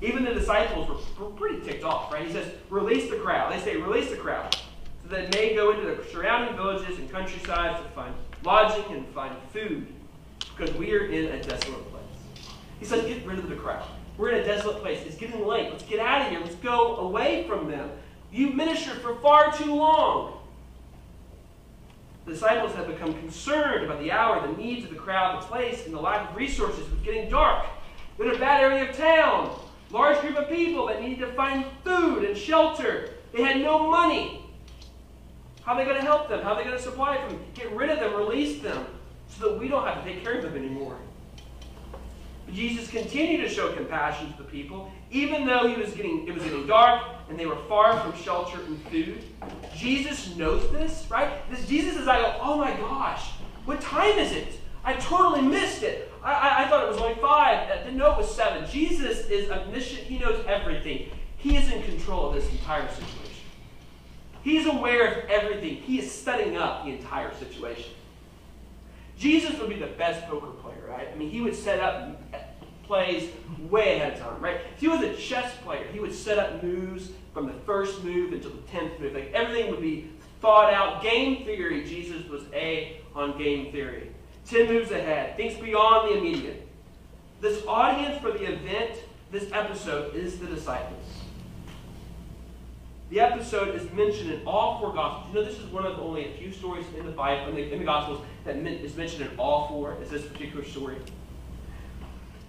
[0.00, 2.24] Even the disciples were, pretty ticked off, right?
[2.26, 3.52] He says, release the crowd.
[3.52, 4.56] They say, release the crowd.
[5.02, 9.06] So that they may go into the surrounding villages and countrysides to find lodging and
[9.08, 9.88] find food,
[10.56, 12.04] because we are in a desolate place.
[12.78, 13.84] He says, get rid of the crowd.
[14.16, 15.00] We're in a desolate place.
[15.04, 15.70] It's getting late.
[15.70, 16.40] Let's get out of here.
[16.40, 17.90] Let's go away from them.
[18.30, 20.37] You ministered for far too long.
[22.28, 25.86] The disciples have become concerned about the hour, the needs of the crowd, the place,
[25.86, 26.80] and the lack of resources.
[26.80, 27.64] It was getting dark.
[28.18, 29.58] They're in a bad area of town.
[29.90, 33.14] Large group of people that needed to find food and shelter.
[33.32, 34.44] They had no money.
[35.62, 36.42] How are they going to help them?
[36.42, 37.40] How are they going to supply them?
[37.54, 38.84] Get rid of them, release them,
[39.28, 40.98] so that we don't have to take care of them anymore.
[42.52, 46.42] Jesus continued to show compassion to the people, even though he was getting, it was
[46.42, 49.22] getting dark and they were far from shelter and food.
[49.76, 51.30] Jesus knows this, right?
[51.50, 53.30] This Jesus is like, oh my gosh,
[53.64, 54.60] what time is it?
[54.84, 56.10] I totally missed it.
[56.22, 57.68] I, I, I thought it was only five.
[57.68, 58.68] Uh, I didn't know it was seven.
[58.70, 60.04] Jesus is omniscient.
[60.04, 61.10] He knows everything.
[61.36, 63.44] He is in control of this entire situation.
[64.42, 65.76] He's aware of everything.
[65.76, 67.92] He is setting up the entire situation.
[69.18, 71.08] Jesus would be the best poker player, right?
[71.12, 72.22] I mean, he would set up
[72.88, 73.30] plays
[73.70, 74.60] way ahead of time, right?
[74.74, 78.32] If he was a chess player, he would set up moves from the first move
[78.32, 79.14] until the tenth move.
[79.14, 81.02] Like everything would be thought out.
[81.02, 84.10] Game theory, Jesus was A on game theory.
[84.44, 86.66] Ten moves ahead, thinks beyond the immediate.
[87.40, 88.98] This audience for the event,
[89.30, 91.04] this episode, is the disciples.
[93.10, 95.34] The episode is mentioned in all four Gospels.
[95.34, 97.72] You know, this is one of only a few stories in the Bible, in the,
[97.72, 100.96] in the Gospels, that is mentioned in all four, is this particular story.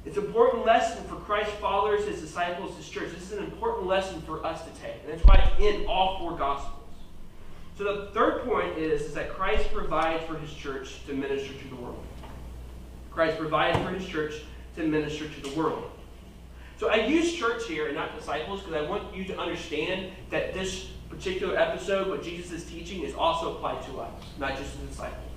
[0.09, 3.11] It's an important lesson for Christ's followers, his disciples, his church.
[3.13, 4.95] This is an important lesson for us to take.
[5.03, 6.81] And that's why it's in all four Gospels.
[7.77, 11.67] So the third point is, is that Christ provides for his church to minister to
[11.67, 12.03] the world.
[13.11, 14.33] Christ provides for his church
[14.77, 15.91] to minister to the world.
[16.79, 20.55] So I use church here and not disciples because I want you to understand that
[20.55, 24.87] this particular episode, what Jesus is teaching, is also applied to us, not just the
[24.87, 25.28] disciples.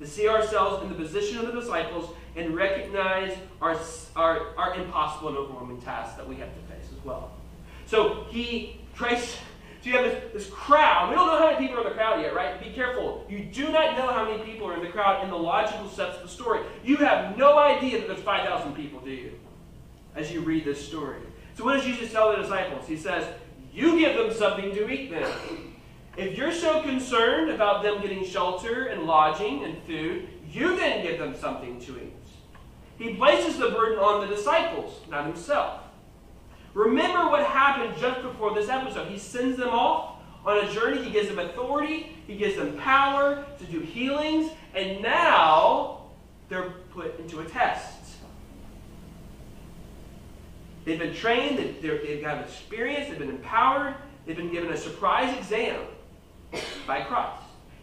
[0.00, 3.78] To see ourselves in the position of the disciples and recognize our,
[4.14, 7.32] our, our impossible and overwhelming tasks that we have to face as well.
[7.86, 9.38] So he tries, so
[9.82, 11.08] you have this, this crowd.
[11.08, 12.62] We don't know how many people are in the crowd yet, right?
[12.62, 13.24] Be careful.
[13.28, 16.16] You do not know how many people are in the crowd in the logical steps
[16.16, 16.60] of the story.
[16.84, 19.32] You have no idea that there's 5,000 people, do you?
[20.16, 21.20] as you read this story.
[21.54, 22.88] So, what does Jesus tell the disciples?
[22.88, 23.28] He says,
[23.72, 25.30] You give them something to eat then.
[26.16, 31.18] If you're so concerned about them getting shelter and lodging and food, you then give
[31.18, 32.12] them something to eat.
[32.98, 35.82] He places the burden on the disciples, not himself.
[36.72, 39.08] Remember what happened just before this episode.
[39.08, 41.02] He sends them off on a journey.
[41.02, 42.16] He gives them authority.
[42.26, 44.50] He gives them power to do healings.
[44.74, 46.06] And now
[46.48, 47.92] they're put into a test.
[50.86, 55.80] They've been trained, they've, got experience, they've been empowered, they've been given a surprise exam
[56.86, 57.42] by Christ.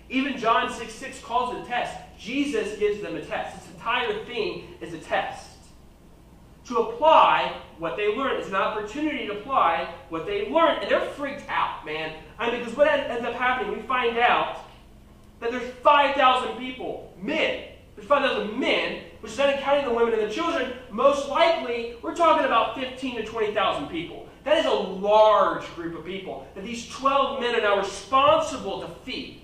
[0.09, 1.97] Even John 6 6 calls it a test.
[2.19, 3.59] Jesus gives them a test.
[3.59, 5.49] This entire thing is a test.
[6.67, 8.39] To apply what they learned.
[8.39, 10.83] It's an opportunity to apply what they learned.
[10.83, 12.13] And they're freaked out, man.
[12.39, 14.59] I mean, because what ends up happening, we find out
[15.39, 17.65] that there's 5,000 people, men.
[17.95, 20.73] There's 5,000 men, which is not counting the women and the children.
[20.89, 24.22] Most likely, we're talking about 15 to 20,000 people.
[24.43, 28.87] That is a large group of people that these 12 men are now responsible to
[29.05, 29.41] feed.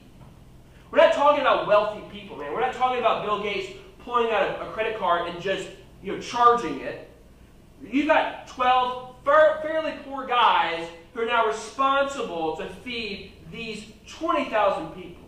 [0.91, 2.51] We're not talking about wealthy people, man.
[2.51, 3.71] We're not talking about Bill Gates
[4.03, 5.69] pulling out a, a credit card and just
[6.01, 7.09] you know charging it.
[7.81, 15.23] You've got 12 fairly poor guys who are now responsible to feed these 20,000 people.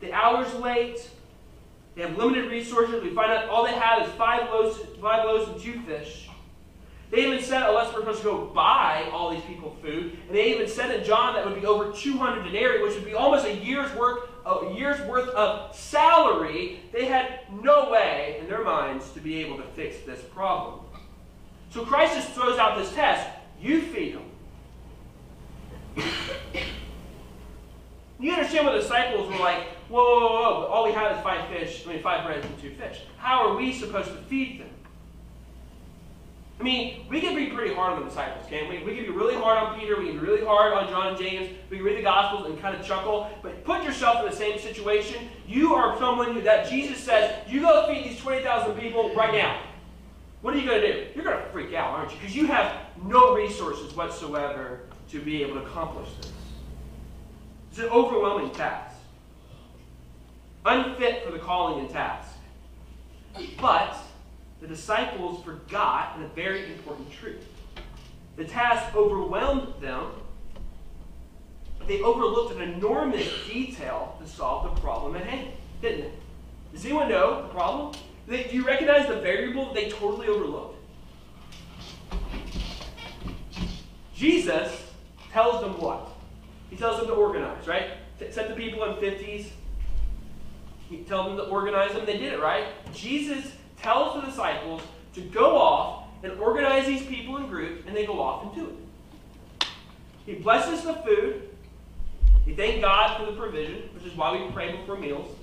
[0.00, 1.08] The hour's late.
[1.94, 3.02] They have limited resources.
[3.02, 6.28] We find out all they have is five loaves, five loaves and two fish.
[7.12, 10.34] They even said, oh, unless we're supposed to go buy all these people food, and
[10.34, 13.44] they even said in John that would be over 200 denarii, which would be almost
[13.44, 16.80] a year's work, a year's worth of salary.
[16.90, 20.86] They had no way in their minds to be able to fix this problem.
[21.68, 23.28] So Christ just throws out this test:
[23.60, 24.24] you feed them.
[28.18, 31.46] You understand what the disciples were like, whoa, whoa, whoa, all we have is five
[31.50, 33.00] fish, I mean five breads and two fish.
[33.18, 34.70] How are we supposed to feed them?
[36.60, 38.78] I mean, we can be pretty hard on the disciples, can't we?
[38.84, 41.18] We can be really hard on Peter, we can be really hard on John and
[41.18, 44.36] James, we can read the Gospels and kind of chuckle, but put yourself in the
[44.36, 45.28] same situation.
[45.48, 49.60] You are someone who, that Jesus says, you go feed these 20,000 people right now.
[50.42, 51.06] What are you going to do?
[51.14, 52.18] You're going to freak out, aren't you?
[52.18, 56.32] Because you have no resources whatsoever to be able to accomplish this.
[57.70, 58.96] It's an overwhelming task.
[60.64, 62.28] Unfit for the calling and task.
[63.60, 63.96] But
[64.62, 67.44] the disciples forgot a very important truth.
[68.36, 70.06] The task overwhelmed them,
[71.88, 75.48] they overlooked an enormous detail to solve the problem at hand,
[75.82, 76.12] didn't it?
[76.72, 77.92] Does anyone know the problem?
[78.28, 80.78] Do you recognize the variable they totally overlooked?
[84.14, 84.92] Jesus
[85.32, 86.08] tells them what?
[86.70, 87.90] He tells them to organize, right?
[88.30, 89.46] Set the people in 50s.
[90.88, 92.06] He tells them to organize them.
[92.06, 92.66] They did it, right?
[92.94, 94.82] Jesus tells the disciples
[95.14, 98.70] to go off and organize these people in groups, and they go off and do
[98.70, 99.66] it.
[100.24, 101.48] He blesses the food.
[102.44, 105.36] He thanked God for the provision, which is why we pray before meals.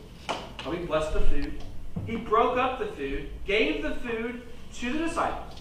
[0.63, 1.61] Why we bless the food.
[2.05, 4.41] He broke up the food, gave the food
[4.75, 5.59] to the disciples.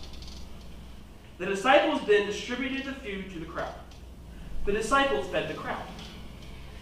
[1.38, 3.74] The disciples then distributed the food to the crowd
[4.68, 5.82] the disciples fed the crowd.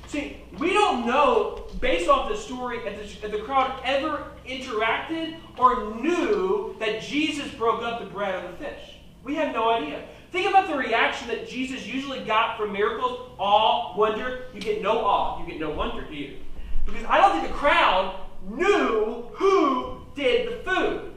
[0.07, 5.37] See, we don't know, based off the story, if the, if the crowd ever interacted
[5.59, 8.99] or knew that Jesus broke up the bread or the fish.
[9.25, 10.05] We have no idea.
[10.31, 14.45] Think about the reaction that Jesus usually got from miracles awe, wonder.
[14.55, 16.38] You get no awe, you get no wonder, you?
[16.85, 21.12] Because I don't think the crowd knew who did the food.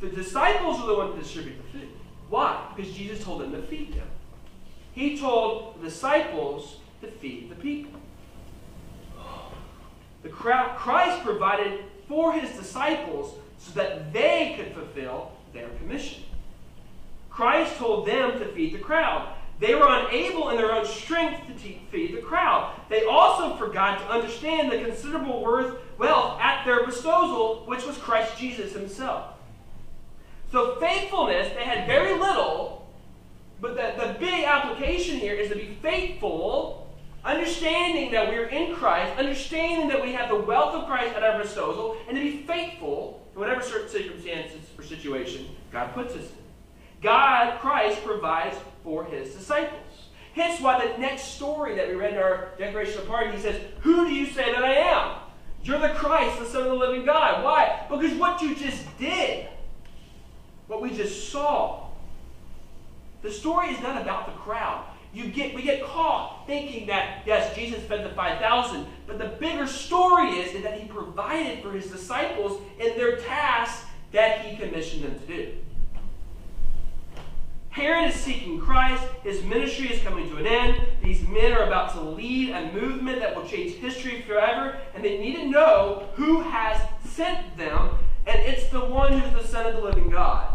[0.00, 1.88] The disciples were the ones to distribute the food.
[2.28, 2.72] Why?
[2.74, 4.08] Because Jesus told them to feed them.
[4.92, 8.00] He told the disciples to feed the people.
[10.22, 16.22] The crowd, Christ provided for his disciples so that they could fulfill their commission.
[17.30, 19.34] Christ told them to feed the crowd.
[19.60, 22.74] They were unable in their own strength to feed the crowd.
[22.88, 28.36] They also forgot to understand the considerable worth, wealth at their disposal, which was Christ
[28.36, 29.34] Jesus himself.
[30.50, 32.88] So faithfulness, they had very little,
[33.60, 36.30] but the, the big application here is to be faithful,
[37.64, 41.42] understanding that we're in Christ, understanding that we have the wealth of Christ at our
[41.42, 46.44] disposal, and to be faithful in whatever circumstances or situation God puts us in.
[47.02, 49.80] God, Christ, provides for his disciples.
[50.34, 53.60] Hence why the next story that we read in our Declaration of Pardon, he says,
[53.80, 55.18] Who do you say that I am?
[55.62, 57.44] You're the Christ, the Son of the living God.
[57.44, 57.86] Why?
[57.88, 59.48] Because what you just did,
[60.66, 61.88] what we just saw,
[63.22, 64.84] the story is not about the crowd.
[65.14, 69.66] You get, we get caught thinking that, yes, Jesus fed the 5,000, but the bigger
[69.66, 75.18] story is, that he provided for his disciples in their tasks that he commissioned them
[75.18, 75.52] to do.
[77.70, 79.02] Herod is seeking Christ.
[79.24, 80.80] His ministry is coming to an end.
[81.02, 85.18] These men are about to lead a movement that will change history forever, and they
[85.18, 87.90] need to know who has sent them,
[88.26, 90.54] and it's the one who's the Son of the living God.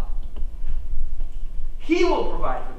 [1.77, 2.78] He will provide for needs.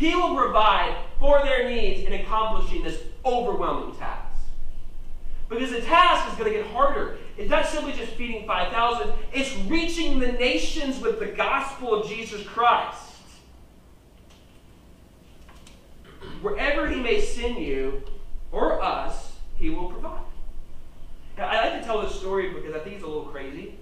[0.00, 4.40] He will provide for their needs in accomplishing this overwhelming task.
[5.50, 7.18] Because the task is going to get harder.
[7.36, 12.42] It's not simply just feeding 5,000, it's reaching the nations with the gospel of Jesus
[12.46, 13.12] Christ.
[16.40, 18.02] Wherever he may send you
[18.52, 20.22] or us, he will provide.
[21.36, 23.74] Now, I like to tell this story because I think it's a little crazy.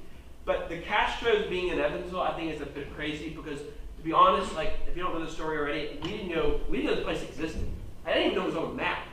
[0.45, 3.61] But the Castros being in Evansville, I think is a bit crazy because,
[3.99, 6.79] to be honest, like if you don't know the story already, we didn't know we
[6.79, 7.69] didn't know the place existed.
[8.07, 9.07] I didn't even know it was on a map.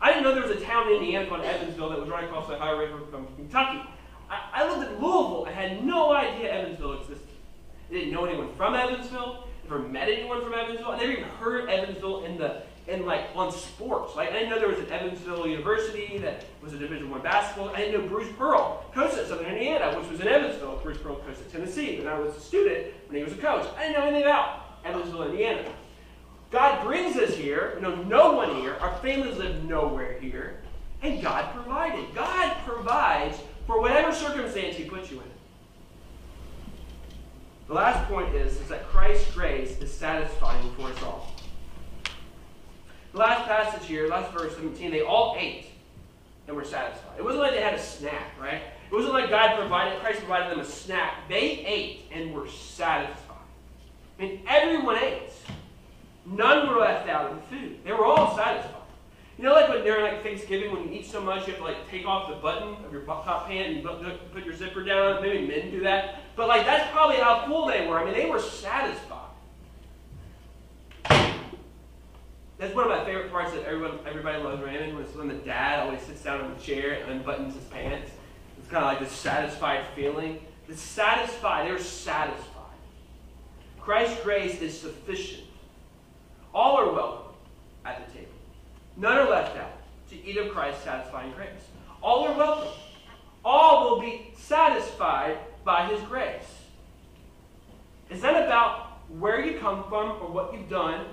[0.00, 2.48] I didn't know there was a town in Indiana called Evansville that was right across
[2.48, 3.82] the Ohio River from Kentucky.
[4.30, 7.28] I, I lived in Louisville and had no idea Evansville existed.
[7.90, 9.46] I didn't know anyone from Evansville.
[9.64, 10.90] Never met anyone from Evansville.
[10.90, 14.16] I never even heard Evansville in the in like on sports.
[14.16, 17.70] Like I didn't know there was an Evansville University that was a Division One basketball.
[17.70, 20.80] I didn't know Bruce Pearl coached at Southern Indiana, which was in Evansville.
[20.82, 23.66] Bruce Pearl coached at Tennessee when I was a student when he was a coach.
[23.76, 25.68] I didn't know anything about Evansville, Indiana.
[26.50, 27.74] God brings us here.
[27.76, 28.74] We know no one here.
[28.80, 30.60] Our families live nowhere here.
[31.02, 32.12] And God provided.
[32.14, 35.26] God provides for whatever circumstance He puts you in.
[37.68, 41.32] The last point is, is that Christ's grace is satisfying for us all.
[43.12, 45.66] The last passage here, last verse 17, they all ate
[46.46, 47.18] and were satisfied.
[47.18, 48.62] It wasn't like they had a snack, right?
[48.90, 51.28] It wasn't like God provided, Christ provided them a snack.
[51.28, 53.36] They ate and were satisfied.
[54.18, 55.30] I mean, everyone ate.
[56.26, 57.84] None were left out of the food.
[57.84, 58.74] They were all satisfied.
[59.38, 61.64] You know, like when during like Thanksgiving, when you eat so much, you have to
[61.64, 65.22] like take off the button of your top pant and put your zipper down.
[65.22, 67.98] Maybe men do that, but like that's probably how full they were.
[67.98, 69.19] I mean, they were satisfied.
[72.60, 75.80] That's one of my favorite parts that everyone, everybody loves Raymond was when the dad
[75.80, 78.10] always sits down in the chair and unbuttons his pants.
[78.58, 80.40] It's kind of like this satisfied feeling.
[80.68, 82.76] The satisfied, they're satisfied.
[83.80, 85.44] Christ's grace is sufficient.
[86.52, 87.32] All are welcome
[87.86, 88.32] at the table.
[88.98, 89.78] None are left out
[90.10, 91.48] to eat of Christ's satisfying grace.
[92.02, 92.72] All are welcome.
[93.42, 96.44] All will be satisfied by his grace.
[98.10, 101.06] Is that about where you come from or what you've done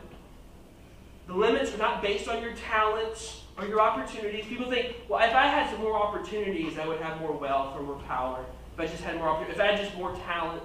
[1.27, 4.45] the limits are not based on your talents or your opportunities.
[4.45, 7.83] People think, well, if I had some more opportunities, I would have more wealth or
[7.83, 8.45] more power.
[8.73, 10.63] If I just had more opportunities, if I had just more talent,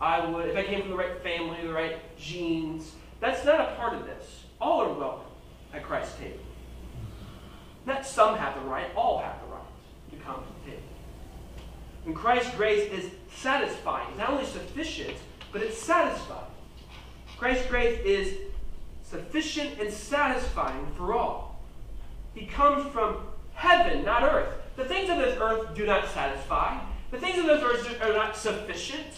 [0.00, 0.48] I would.
[0.48, 2.92] If I came from the right family, the right genes.
[3.20, 4.44] That's not a part of this.
[4.60, 5.26] All are welcome
[5.74, 6.38] at Christ's table.
[7.86, 9.62] Not some have the right, all have the right
[10.10, 10.82] to come to the table.
[12.06, 14.08] And Christ's grace is satisfying.
[14.08, 15.16] It's not only sufficient,
[15.52, 16.44] but it's satisfying.
[17.36, 18.36] Christ's grace is
[19.10, 21.60] sufficient and satisfying for all.
[22.34, 23.16] He comes from
[23.54, 24.54] heaven, not earth.
[24.76, 26.78] The things of this earth do not satisfy.
[27.10, 29.08] The things of this earth are not sufficient.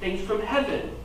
[0.00, 0.96] Things from heaven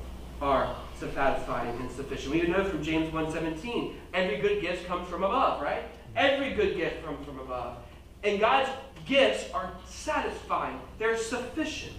[0.41, 2.33] are satisfying and sufficient.
[2.33, 5.83] We even know from James 1.17, every good gift comes from above, right?
[6.15, 7.77] Every good gift comes from above.
[8.23, 8.69] And God's
[9.05, 10.79] gifts are satisfying.
[10.99, 11.97] They're sufficient.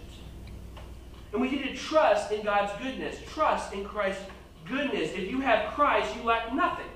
[1.35, 4.23] And we need to trust in God's goodness, trust in Christ's
[4.69, 5.11] goodness.
[5.13, 6.87] If you have Christ, you lack nothing.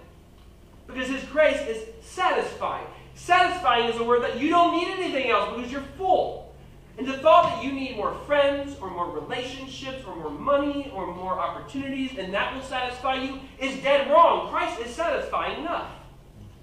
[0.87, 2.87] Because His grace is satisfying.
[3.17, 6.55] Satisfying is a word that you don't need anything else because you're full.
[6.99, 11.13] And the thought that you need more friends or more relationships or more money or
[11.13, 14.51] more opportunities and that will satisfy you is dead wrong.
[14.51, 15.91] Christ is satisfying enough.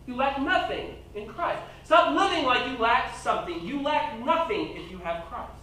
[0.07, 1.61] You lack nothing in Christ.
[1.83, 3.65] Stop living like you lack something.
[3.65, 5.54] You lack nothing if you have Christ.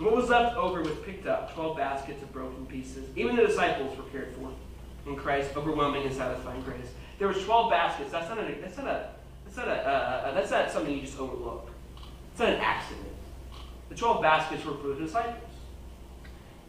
[0.00, 3.04] What was left over was picked up 12 baskets of broken pieces.
[3.16, 4.50] Even the disciples were cared for
[5.06, 6.88] in Christ's overwhelming and satisfying grace.
[7.18, 8.10] There was 12 baskets.
[8.10, 9.10] That's not a, that's not a,
[9.44, 11.70] that's not a, uh, uh, that's not something you just overlook.
[12.30, 13.06] It's not an accident.
[13.90, 15.50] The 12 baskets were for the disciples.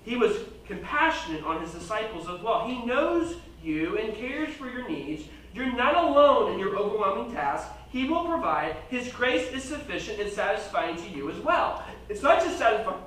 [0.04, 2.68] He was compassionate on his disciples as well.
[2.68, 5.24] He knows you and cares for your needs.
[5.54, 7.68] You're not alone in your overwhelming task.
[7.92, 8.78] He will provide.
[8.90, 11.84] His grace is sufficient and satisfying to you as well.
[12.10, 12.98] It's not just satisfying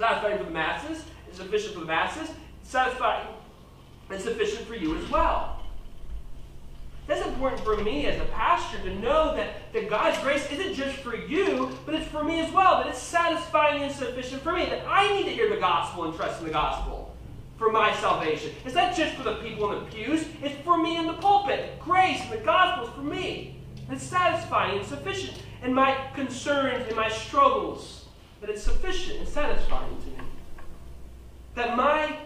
[0.00, 2.30] satisfying for the masses, it's sufficient for the masses,
[2.62, 3.28] satisfying
[4.08, 5.60] and sufficient for you as well.
[7.06, 10.96] That's important for me as a pastor to know that, that God's grace isn't just
[10.98, 14.64] for you, but it's for me as well, that it's satisfying and sufficient for me,
[14.66, 17.14] that I need to hear the gospel and trust in the gospel
[17.58, 18.52] for my salvation.
[18.64, 21.78] It's not just for the people in the pews, it's for me in the pulpit.
[21.78, 23.60] Grace and the gospel is for me.
[23.90, 25.36] It's satisfying and sufficient.
[25.62, 27.99] And my concerns and my struggles
[28.40, 30.26] that it's sufficient and satisfying to me.
[31.54, 32.18] That my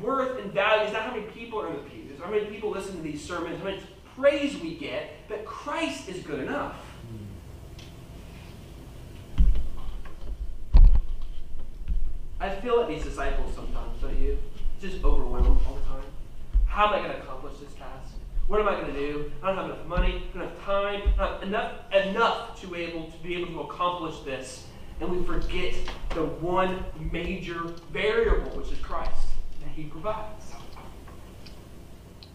[0.00, 2.70] worth and value is not how many people are in the pews, how many people
[2.70, 3.80] listen to these sermons, how much
[4.16, 6.76] praise we get, but Christ is good enough.
[12.40, 14.38] I feel like these disciples sometimes, don't you?
[14.80, 16.04] Just overwhelmed all the time.
[16.66, 18.14] How am I going to accomplish this task?
[18.48, 19.32] What am I going to do?
[19.42, 21.02] I don't have enough money, enough time,
[21.42, 24.66] enough, enough to able to be able to accomplish this.
[25.00, 25.74] And we forget
[26.10, 29.28] the one major variable, which is Christ,
[29.60, 30.52] that He provides.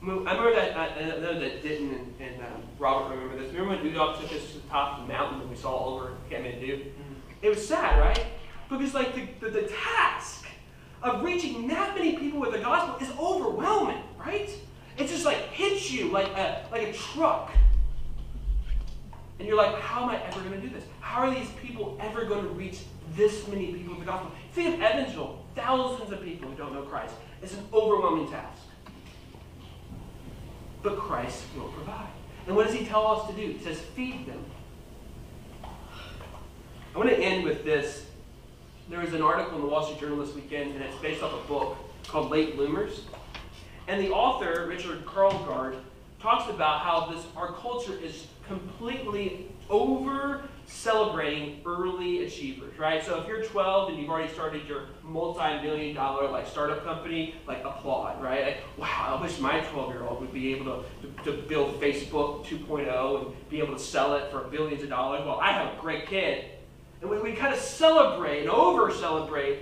[0.01, 3.53] I remember that, I know that Denton and, and um, Robert remember this.
[3.53, 5.95] Remember when Udop took us to the top of the mountain and we saw all
[5.95, 6.61] over Kathmandu?
[6.61, 7.13] Mm-hmm.
[7.41, 8.25] It was sad, right?
[8.69, 10.45] Because like the, the, the task
[11.03, 14.49] of reaching that many people with the gospel is overwhelming, right?
[14.97, 17.51] It just like hits you like a, like a truck.
[19.39, 20.83] And you're like, how am I ever going to do this?
[21.09, 22.81] How are these people ever going to reach
[23.15, 24.31] this many people with the gospel?
[24.53, 27.15] Think of Evansville, thousands of people who don't know Christ.
[27.41, 28.61] It's an overwhelming task.
[30.83, 32.11] But Christ will provide.
[32.45, 33.53] And what does he tell us to do?
[33.53, 34.45] He says, feed them.
[35.63, 38.05] I want to end with this.
[38.87, 41.33] There was an article in the Wall Street Journal this weekend, and it's based off
[41.33, 41.75] a book
[42.07, 43.01] called Late Bloomers.
[43.87, 45.79] And the author, Richard Karlgaard,
[46.21, 53.03] talks about how this our culture is completely over celebrating early achievers, right?
[53.03, 57.63] So if you're 12 and you've already started your multi-million dollar like startup company, like
[57.65, 58.45] applaud, right?
[58.45, 63.25] Like, wow, I wish my 12-year-old would be able to, to, to, build Facebook 2.0
[63.25, 65.25] and be able to sell it for billions of dollars.
[65.25, 66.45] Well, I have a great kid.
[67.01, 69.59] And we, we kind of celebrate and over-celebrate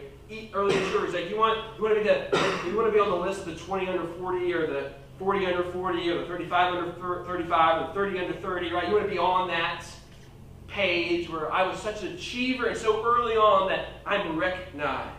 [0.53, 1.13] early achievers.
[1.13, 3.41] Like you want, you want to be the, you want to be on the list
[3.41, 7.89] of the 20 under 40 or the 40 under 40 or the 35 under 35
[7.89, 8.87] or 30 under 30, right?
[8.87, 9.85] You want to be on that
[10.77, 15.09] page where I was such an achiever and so early on that I'm recognized.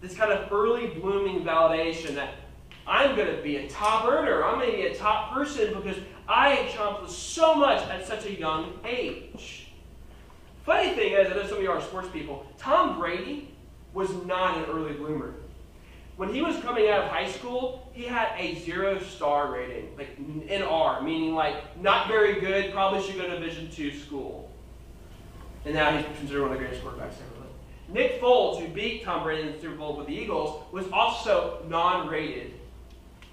[0.00, 2.34] This kind of early blooming validation that
[2.86, 4.44] I'm going to be a top earner.
[4.44, 5.96] I'm going to be a top person because
[6.28, 9.66] I accomplished so much at such a young age.
[10.64, 13.52] Funny thing is, I know some of you are sports people, Tom Brady
[13.92, 15.34] was not an early bloomer.
[16.16, 20.18] When he was coming out of high school, he had a zero star rating, like
[20.18, 24.50] NR, meaning like not very good, probably should go to Division two school.
[25.64, 27.52] And now he's considered one of the greatest quarterbacks ever lived.
[27.88, 31.64] Nick Foles, who beat Tom Brady in the Super Bowl with the Eagles, was also
[31.68, 32.54] non-rated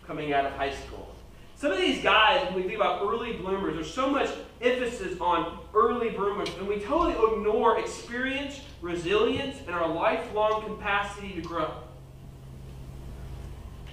[0.06, 1.16] coming out of high school.
[1.56, 4.30] Some of these guys, when we think about early bloomers, there's so much
[4.62, 11.42] emphasis on early bloomers, and we totally ignore experience, resilience, and our lifelong capacity to
[11.42, 11.72] grow.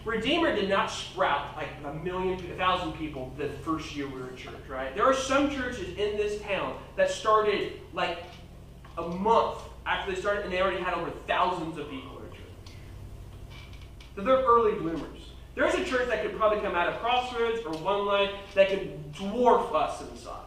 [0.07, 4.29] Redeemer did not sprout like a million, a thousand people the first year we were
[4.29, 4.95] in church, right?
[4.95, 8.23] There are some churches in this town that started like
[8.97, 12.75] a month after they started, and they already had over thousands of people in church.
[14.15, 15.31] So they're early bloomers.
[15.57, 19.13] There's a church that could probably come out of Crossroads or One Life that could
[19.13, 20.43] dwarf us in size.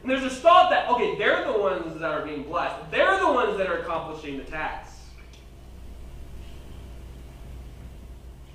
[0.00, 2.90] And there's this thought that, okay, they're the ones that are being blessed.
[2.90, 4.90] They're the ones that are accomplishing the task.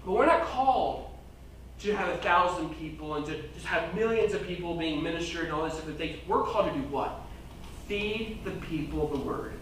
[0.06, 1.10] But we're not called
[1.80, 5.54] to have a thousand people and to just have millions of people being ministered and
[5.54, 6.18] all these different things.
[6.28, 7.22] We're called to do what?
[7.88, 9.54] Feed the people the word.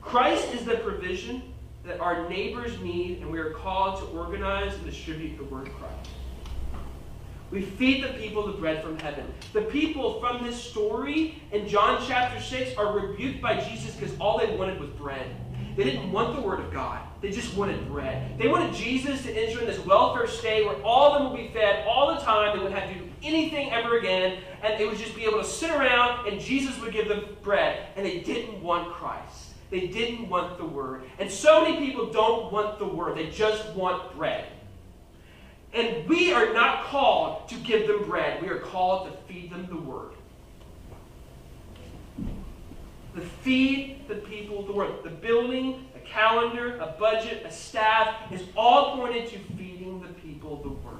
[0.00, 1.42] Christ is the provision
[1.84, 5.74] that our neighbors need, and we are called to organize and distribute the word of
[5.74, 6.10] Christ.
[7.50, 9.32] We feed the people the bread from heaven.
[9.52, 14.38] The people from this story in John chapter 6 are rebuked by Jesus because all
[14.38, 15.36] they wanted was bread.
[15.76, 17.00] They didn't want the word of God.
[17.24, 18.36] They just wanted bread.
[18.38, 21.48] They wanted Jesus to enter in this welfare state where all of them would be
[21.58, 22.54] fed all the time.
[22.54, 24.42] They wouldn't have to do anything ever again.
[24.62, 27.86] And they would just be able to sit around and Jesus would give them bread.
[27.96, 29.54] And they didn't want Christ.
[29.70, 31.04] They didn't want the word.
[31.18, 33.16] And so many people don't want the word.
[33.16, 34.44] They just want bread.
[35.72, 38.42] And we are not called to give them bread.
[38.42, 40.10] We are called to feed them the word.
[43.14, 45.02] To feed the people the word.
[45.02, 50.70] The building calendar, a budget, a staff is all pointed to feeding the people the
[50.70, 50.94] word.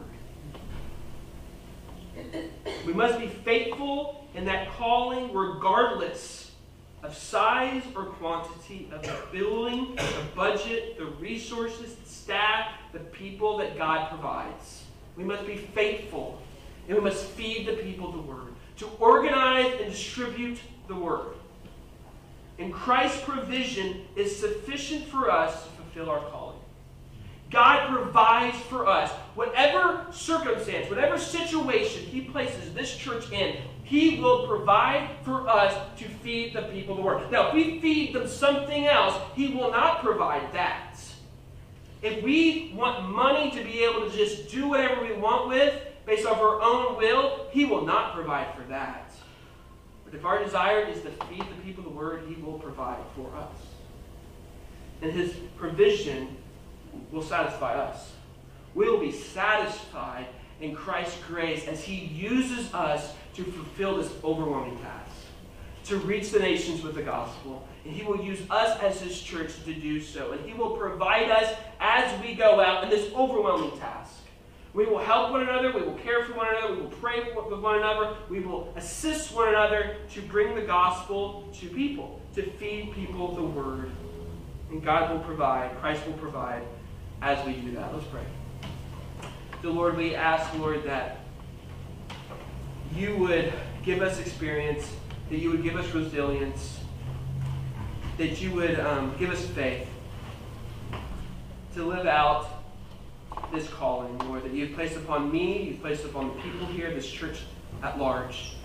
[2.85, 6.51] We must be faithful in that calling regardless
[7.03, 13.59] of size or quantity of the building, the budget, the resources, the staff, the people
[13.59, 14.85] that God provides.
[15.17, 16.41] We must be faithful
[16.89, 20.59] and we must feed the people the word, to organize and distribute
[20.89, 21.35] the word.
[22.59, 26.59] And Christ's provision is sufficient for us to fulfill our calling.
[27.51, 34.47] God provides for us whatever circumstance, whatever situation He places this church in, He will
[34.47, 37.31] provide for us to feed the people the word.
[37.31, 40.99] Now, if we feed them something else, He will not provide that.
[42.03, 46.27] If we want money to be able to just do whatever we want with based
[46.27, 49.04] off our own will, He will not provide for that.
[50.15, 53.57] If our desire is to feed the people the word, he will provide for us.
[55.03, 56.37] And his provision
[57.11, 58.13] will satisfy us.
[58.75, 60.27] We will be satisfied
[60.61, 65.11] in Christ's grace as He uses us to fulfill this overwhelming task
[65.85, 67.67] to reach the nations with the gospel.
[67.85, 70.33] And He will use us as His church to do so.
[70.33, 74.13] And He will provide us as we go out in this overwhelming task.
[74.75, 75.73] We will help one another.
[75.73, 76.75] We will care for one another.
[76.75, 78.17] We will pray with one another.
[78.29, 83.45] We will assist one another to bring the gospel to people, to feed people the
[83.45, 83.89] word.
[84.71, 86.63] And God will provide, Christ will provide
[87.23, 87.95] as we do that.
[87.95, 88.25] Let's pray.
[89.63, 91.21] The Lord, we ask, Lord, that
[92.93, 93.53] you would
[93.85, 94.93] give us experience,
[95.31, 96.81] that you would give us resilience,
[98.19, 99.89] that you would um, give us faith
[101.75, 102.64] to live out
[103.55, 107.09] this calling, Lord, that you've placed upon me, you've placed upon the people here, this
[107.09, 107.39] church
[107.83, 108.57] at large,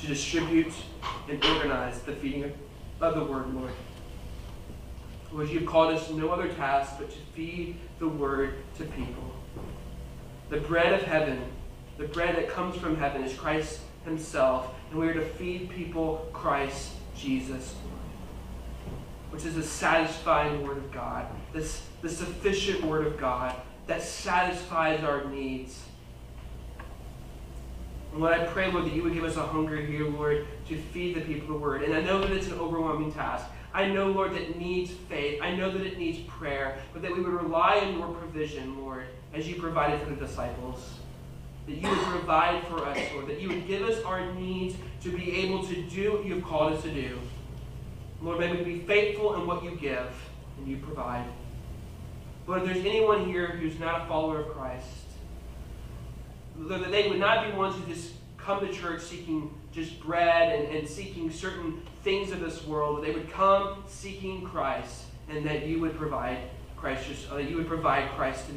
[0.00, 0.72] to distribute
[1.28, 2.44] and organize the feeding
[3.00, 3.72] of, the word, Lord.
[5.32, 9.34] Lord, you've called us no other task but to feed the word to people.
[10.48, 11.42] The bread of heaven,
[11.98, 16.28] the bread that comes from heaven, is Christ Himself, and we are to feed people
[16.32, 17.74] Christ Jesus,
[19.30, 23.56] which is the satisfying Word of God, this, the sufficient Word of God
[23.86, 25.84] that satisfies our needs.
[28.12, 30.76] And Lord, I pray, Lord, that you would give us a hunger here, Lord, to
[30.76, 31.82] feed the people the Word.
[31.82, 33.46] And I know that it's an overwhelming task.
[33.74, 35.42] I know, Lord, that it needs faith.
[35.42, 39.06] I know that it needs prayer, but that we would rely on your provision, Lord,
[39.34, 40.94] as you provided for the disciples.
[41.66, 43.26] That you would provide for us, Lord.
[43.26, 46.74] That you would give us our needs to be able to do what you've called
[46.74, 47.18] us to do.
[48.22, 50.14] Lord, may we be faithful in what you give
[50.58, 51.24] and you provide.
[52.46, 54.86] Lord, if there's anyone here who's not a follower of Christ,
[56.56, 60.76] that they would not be ones who just come to church seeking just bread and,
[60.76, 63.02] and seeking certain things of this world.
[63.02, 66.38] They would come seeking Christ, and that you would provide
[66.76, 68.52] Christ, just, uh, that you would provide Christ to.